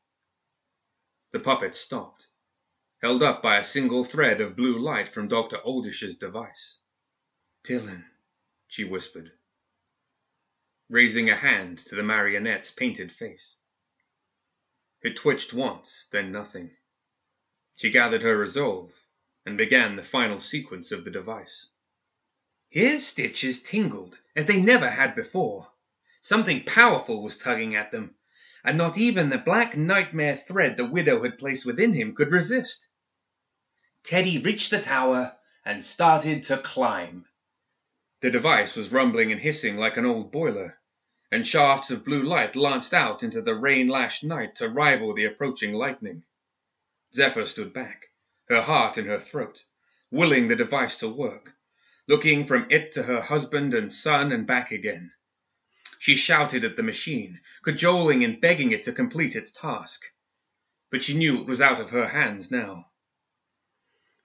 [1.33, 2.27] The puppet stopped,
[3.01, 5.59] held up by a single thread of blue light from Dr.
[5.61, 6.79] Oldish's device.
[7.65, 8.08] Dylan,
[8.69, 9.31] she whispered,
[10.89, 13.57] raising a hand to the marionette's painted face.
[15.01, 16.69] It twitched once, then nothing.
[17.77, 18.93] She gathered her resolve
[19.43, 21.69] and began the final sequence of the device.
[22.69, 25.73] His stitches tingled as they never had before.
[26.21, 28.13] Something powerful was tugging at them,
[28.63, 32.87] and not even the black nightmare thread the widow had placed within him could resist.
[34.03, 37.25] Teddy reached the tower and started to climb.
[38.21, 40.77] The device was rumbling and hissing like an old boiler,
[41.31, 45.23] and shafts of blue light lanced out into the rain lashed night to rival the
[45.23, 46.25] approaching lightning.
[47.13, 48.07] Zephyr stood back,
[48.49, 49.63] her heart in her throat,
[50.11, 51.53] willing the device to work,
[52.07, 55.13] looking from it to her husband and son and back again.
[55.97, 60.03] She shouted at the machine, cajoling and begging it to complete its task.
[60.89, 62.91] But she knew it was out of her hands now.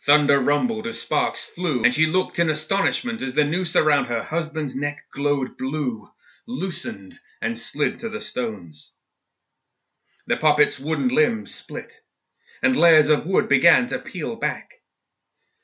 [0.07, 4.23] Thunder rumbled as sparks flew, and she looked in astonishment as the noose around her
[4.23, 6.11] husband's neck glowed blue,
[6.47, 8.93] loosened, and slid to the stones.
[10.27, 12.03] The puppet's wooden limbs split,
[12.63, 14.75] and layers of wood began to peel back.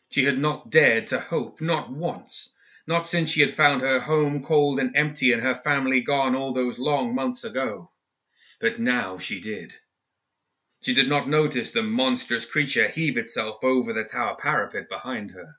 [0.09, 2.51] She had not dared to hope, not once,
[2.87, 6.55] not since she had found her home cold and empty and her family gone all
[6.55, 7.93] those long months ago.
[8.59, 9.75] But now she did.
[10.83, 15.57] She did not notice the monstrous creature heave itself over the tower parapet behind her.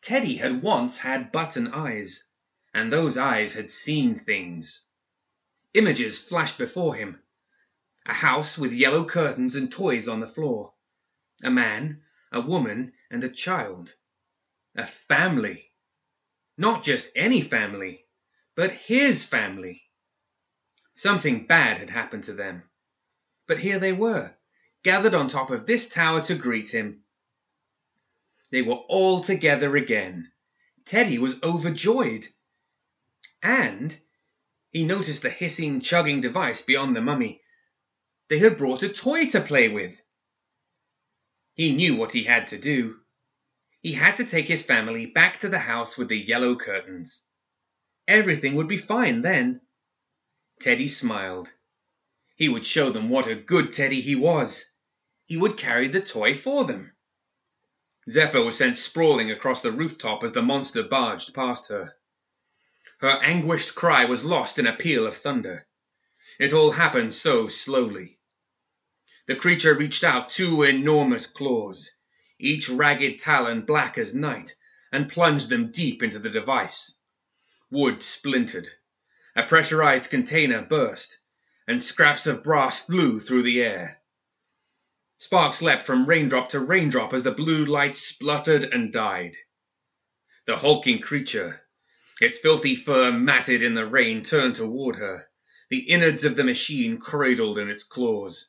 [0.00, 2.24] Teddy had once had button eyes,
[2.72, 4.86] and those eyes had seen things.
[5.74, 7.22] Images flashed before him.
[8.06, 10.72] A house with yellow curtains and toys on the floor.
[11.42, 12.02] A man,
[12.32, 13.94] a woman, and a child.
[14.76, 15.74] A family.
[16.56, 18.06] Not just any family,
[18.54, 19.82] but his family.
[20.94, 22.62] Something bad had happened to them.
[23.48, 24.34] But here they were,
[24.82, 27.02] gathered on top of this tower to greet him.
[28.50, 30.30] They were all together again.
[30.84, 32.28] Teddy was overjoyed.
[33.42, 33.98] And
[34.70, 37.40] he noticed the hissing, chugging device beyond the mummy.
[38.28, 39.98] They had brought a toy to play with.
[41.54, 43.00] He knew what he had to do.
[43.80, 47.22] He had to take his family back to the house with the yellow curtains.
[48.06, 49.62] Everything would be fine then.
[50.60, 51.50] Teddy smiled.
[52.38, 54.64] He would show them what a good Teddy he was.
[55.26, 56.94] He would carry the toy for them.
[58.08, 61.96] Zephyr was sent sprawling across the rooftop as the monster barged past her.
[63.00, 65.66] Her anguished cry was lost in a peal of thunder.
[66.38, 68.20] It all happened so slowly.
[69.26, 71.90] The creature reached out two enormous claws,
[72.38, 74.54] each ragged talon black as night,
[74.92, 76.96] and plunged them deep into the device.
[77.68, 78.70] Wood splintered.
[79.34, 81.18] A pressurized container burst,
[81.68, 84.00] and scraps of brass flew through the air.
[85.18, 89.36] Sparks leapt from raindrop to raindrop as the blue light spluttered and died.
[90.46, 91.60] The hulking creature,
[92.22, 95.28] its filthy fur matted in the rain, turned toward her,
[95.68, 98.48] the innards of the machine cradled in its claws.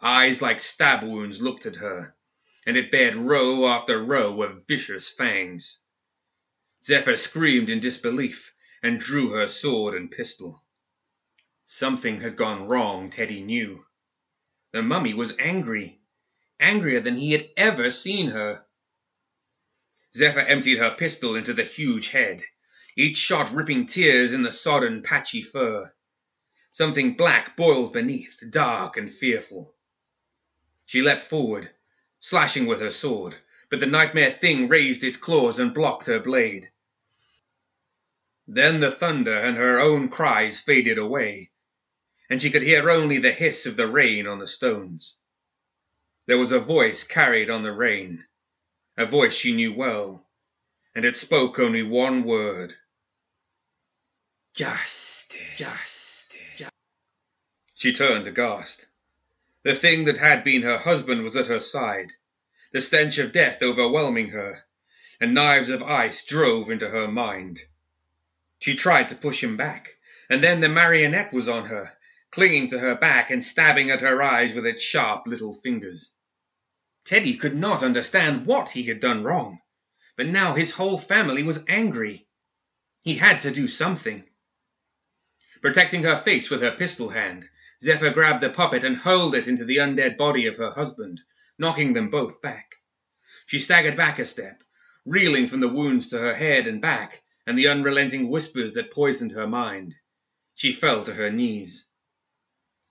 [0.00, 2.14] Eyes like stab wounds looked at her,
[2.64, 5.80] and it bared row after row of vicious fangs.
[6.84, 8.52] Zephyr screamed in disbelief
[8.84, 10.62] and drew her sword and pistol.
[11.68, 13.84] Something had gone wrong, Teddy knew.
[14.72, 16.00] The mummy was angry,
[16.60, 18.64] angrier than he had ever seen her.
[20.14, 22.44] Zephyr emptied her pistol into the huge head,
[22.96, 25.92] each shot ripping tears in the sodden, patchy fur.
[26.70, 29.74] Something black boiled beneath, dark and fearful.
[30.86, 31.70] She leapt forward,
[32.20, 33.34] slashing with her sword,
[33.68, 36.70] but the nightmare thing raised its claws and blocked her blade.
[38.46, 41.50] Then the thunder and her own cries faded away,
[42.28, 45.16] and she could hear only the hiss of the rain on the stones.
[46.26, 48.24] There was a voice carried on the rain,
[48.96, 50.28] a voice she knew well,
[50.94, 52.74] and it spoke only one word.
[54.54, 55.56] Justice.
[55.56, 56.70] Justice.
[57.74, 58.86] She turned aghast.
[59.62, 62.12] The thing that had been her husband was at her side,
[62.72, 64.64] the stench of death overwhelming her,
[65.20, 67.60] and knives of ice drove into her mind.
[68.58, 69.96] She tried to push him back,
[70.30, 71.95] and then the marionette was on her,
[72.36, 76.14] clinging to her back and stabbing at her eyes with its sharp little fingers.
[77.06, 79.58] Teddy could not understand what he had done wrong,
[80.18, 82.28] but now his whole family was angry.
[83.00, 84.22] He had to do something.
[85.62, 87.48] Protecting her face with her pistol hand,
[87.82, 91.22] Zephyr grabbed the puppet and hurled it into the undead body of her husband,
[91.58, 92.74] knocking them both back.
[93.46, 94.62] She staggered back a step,
[95.06, 99.32] reeling from the wounds to her head and back and the unrelenting whispers that poisoned
[99.32, 99.94] her mind.
[100.54, 101.86] She fell to her knees.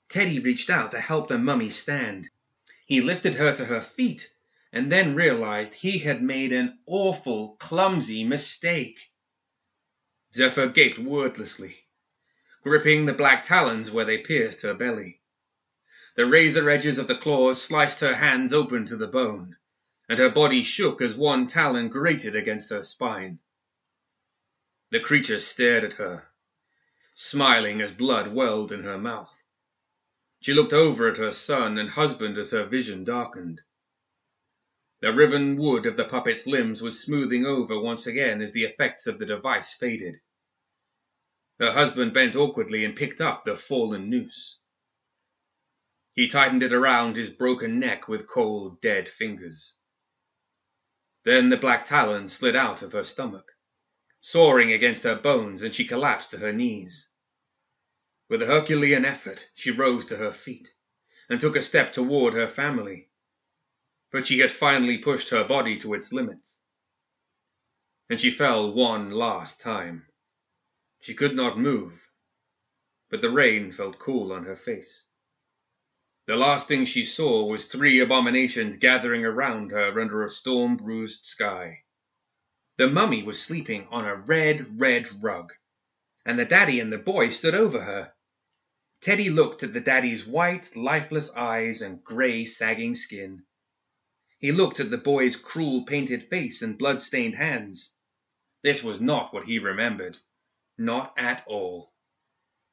[0.10, 2.30] Teddy reached out to help the mummy stand.
[2.86, 4.32] He lifted her to her feet
[4.72, 9.00] and then realized he had made an awful, clumsy mistake.
[10.34, 11.88] Zephyr gaped wordlessly,
[12.62, 15.22] gripping the black talons where they pierced her belly.
[16.16, 19.56] The razor edges of the claws sliced her hands open to the bone,
[20.10, 23.40] and her body shook as one talon grated against her spine.
[24.92, 26.28] The creature stared at her,
[27.14, 29.45] smiling as blood welled in her mouth.
[30.46, 33.62] She looked over at her son and husband as her vision darkened.
[35.00, 39.08] The riven wood of the puppet's limbs was smoothing over once again as the effects
[39.08, 40.18] of the device faded.
[41.58, 44.60] Her husband bent awkwardly and picked up the fallen noose.
[46.14, 49.74] He tightened it around his broken neck with cold, dead fingers.
[51.24, 53.52] Then the black talon slid out of her stomach
[54.22, 57.10] soaring against her bones, and she collapsed to her knees.
[58.28, 60.74] With a Herculean effort, she rose to her feet
[61.30, 63.12] and took a step toward her family.
[64.10, 66.58] But she had finally pushed her body to its limits.
[68.10, 70.08] And she fell one last time.
[71.02, 72.10] She could not move,
[73.10, 75.06] but the rain felt cool on her face.
[76.26, 81.28] The last thing she saw was three abominations gathering around her under a storm bruised
[81.28, 81.84] sky.
[82.78, 85.54] The mummy was sleeping on a red, red rug,
[86.26, 88.15] and the daddy and the boy stood over her.
[89.02, 93.44] Teddy looked at the daddy's white, lifeless eyes and grey, sagging skin.
[94.40, 97.94] He looked at the boy's cruel painted face and blood-stained hands.
[98.64, 100.18] This was not what he remembered.
[100.78, 101.94] Not at all.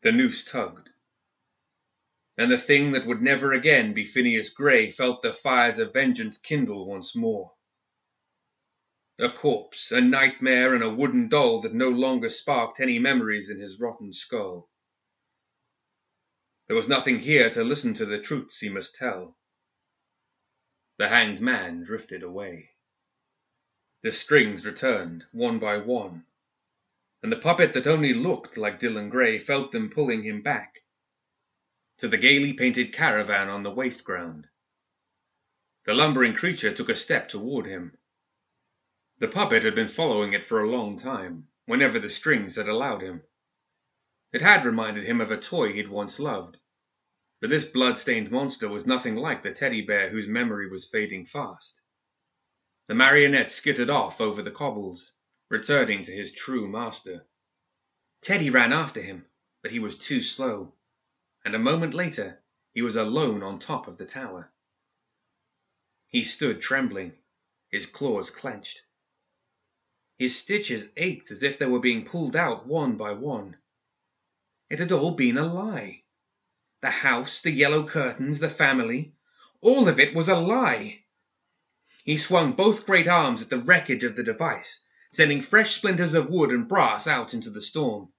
[0.02, 0.88] The noose tugged.
[2.38, 6.38] And the thing that would never again be Phineas Gray felt the fires of vengeance
[6.38, 7.52] kindle once more.
[9.18, 13.60] A corpse, a nightmare, and a wooden doll that no longer sparked any memories in
[13.60, 14.71] his rotten skull.
[16.68, 19.36] There was nothing here to listen to the truths he must tell.
[20.98, 22.70] The hanged man drifted away.
[24.02, 26.24] The strings returned, one by one,
[27.22, 30.82] and the puppet that only looked like Dylan Gray felt them pulling him back
[31.98, 34.48] to the gaily painted caravan on the waste ground.
[35.84, 37.96] The lumbering creature took a step toward him.
[39.18, 43.02] The puppet had been following it for a long time, whenever the strings had allowed
[43.02, 43.22] him.
[44.32, 46.56] It had reminded him of a toy he'd once loved,
[47.42, 51.78] but this blood-stained monster was nothing like the teddy bear whose memory was fading fast.
[52.86, 55.12] The marionette skittered off over the cobbles,
[55.50, 57.26] returning to his true master.
[58.22, 59.26] Teddy ran after him,
[59.60, 60.74] but he was too slow,
[61.44, 64.50] and a moment later he was alone on top of the tower.
[66.08, 67.18] He stood trembling,
[67.68, 68.82] his claws clenched.
[70.16, 73.58] His stitches ached as if they were being pulled out one by one.
[74.72, 76.02] It had all been a lie.
[76.80, 79.12] The house, the yellow curtains, the family,
[79.60, 81.04] all of it was a lie.
[82.04, 86.30] He swung both great arms at the wreckage of the device, sending fresh splinters of
[86.30, 88.14] wood and brass out into the storm.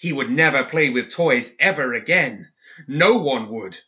[0.00, 2.50] He would never play with toys ever again.
[2.88, 3.78] No one would.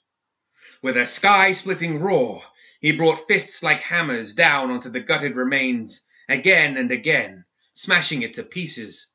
[0.83, 2.45] With a sky-splitting roar,
[2.81, 8.35] he brought fists like hammers down onto the gutted remains, again and again, smashing it
[8.35, 9.09] to pieces.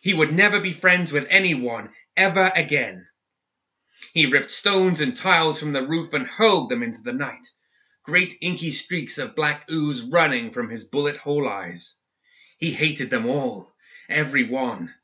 [0.00, 3.06] He would never be friends with anyone ever again.
[4.12, 7.46] He ripped stones and tiles from the roof and hurled them into the night,
[8.02, 11.96] great inky streaks of black ooze running from his bullet hole eyes.
[12.58, 13.74] He hated them all,
[14.08, 14.94] every one.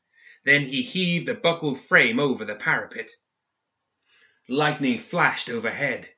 [0.43, 3.11] Then he heaved the buckled frame over the parapet.
[4.47, 6.09] Lightning flashed overhead.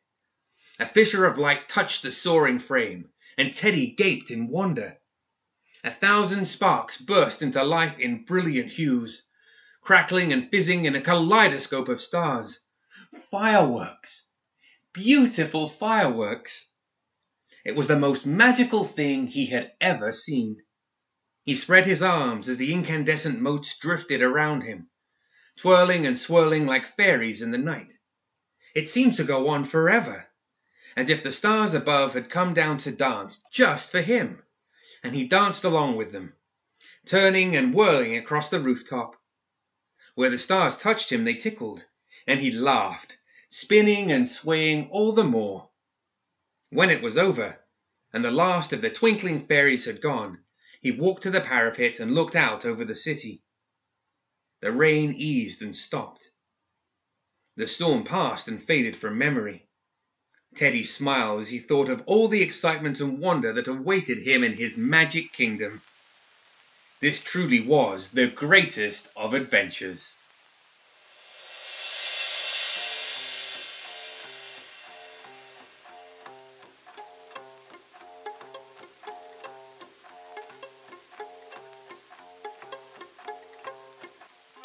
[0.79, 4.97] A fissure of light touched the soaring frame, and Teddy gaped in wonder.
[5.83, 9.27] A thousand sparks burst into life in brilliant hues,
[9.81, 12.59] crackling and fizzing in a kaleidoscope of stars.
[13.31, 14.25] Fireworks!
[14.91, 16.67] Beautiful fireworks!
[17.63, 20.61] It was the most magical thing he had ever seen.
[21.45, 24.89] He spread his arms as the incandescent motes drifted around him,
[25.57, 27.93] twirling and swirling like fairies in the night.
[28.75, 30.27] It seemed to go on forever,
[30.97, 34.43] as if the stars above had come down to dance just for him,
[35.03, 36.33] and he danced along with them,
[37.05, 39.15] turning and whirling across the rooftop.
[40.19, 41.85] Where the stars touched him, they tickled,
[42.27, 43.17] and he laughed,
[43.49, 45.69] spinning and swaying all the more.
[46.71, 47.57] When it was over,
[48.11, 50.43] and the last of the twinkling fairies had gone,
[50.81, 53.43] he walked to the parapet and looked out over the city.
[54.59, 56.29] The rain eased and stopped.
[57.55, 59.69] The storm passed and faded from memory.
[60.53, 64.51] Teddy smiled as he thought of all the excitement and wonder that awaited him in
[64.51, 65.81] his magic kingdom.
[67.01, 70.17] This truly was the greatest of adventures.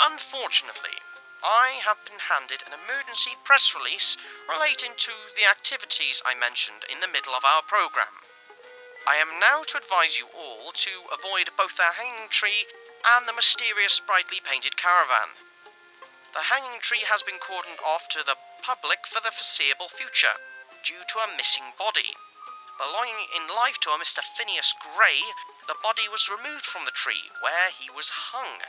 [0.00, 0.90] Unfortunately,
[1.44, 4.16] I have been handed an emergency press release
[4.48, 8.26] relating to the activities I mentioned in the middle of our program.
[9.06, 12.66] I am now to advise you all to avoid both the hanging tree
[13.04, 15.36] and the mysterious brightly painted caravan.
[16.32, 20.40] The hanging tree has been cordoned off to the public for the foreseeable future
[20.84, 22.16] due to a missing body.
[22.76, 24.20] Belonging in life to a Mr.
[24.36, 25.22] Phineas Gray,
[25.68, 28.62] the body was removed from the tree where he was hung.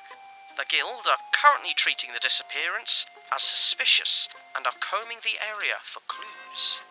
[0.57, 5.99] The Guild are currently treating the disappearance as suspicious and are combing the area for
[6.07, 6.81] clues.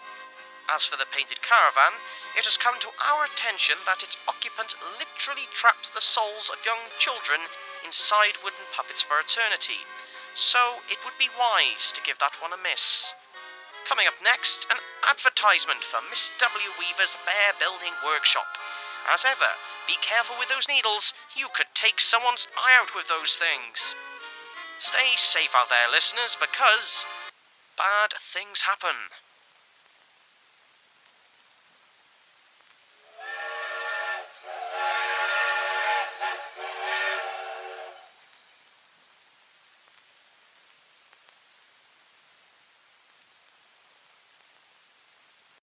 [0.69, 2.01] As for the painted caravan,
[2.35, 6.91] it has come to our attention that its occupant literally traps the souls of young
[6.99, 7.49] children
[7.85, 9.85] inside wooden puppets for eternity,
[10.35, 13.13] so it would be wise to give that one a miss.
[13.85, 16.71] Coming up next, an advertisement for Miss W.
[16.81, 18.57] Weaver's Bear Building Workshop.
[19.07, 19.53] As ever,
[19.87, 21.13] be careful with those needles.
[21.37, 23.95] You could take someone's eye out with those things.
[24.81, 27.05] Stay safe out there, listeners, because
[27.77, 28.97] bad things happen.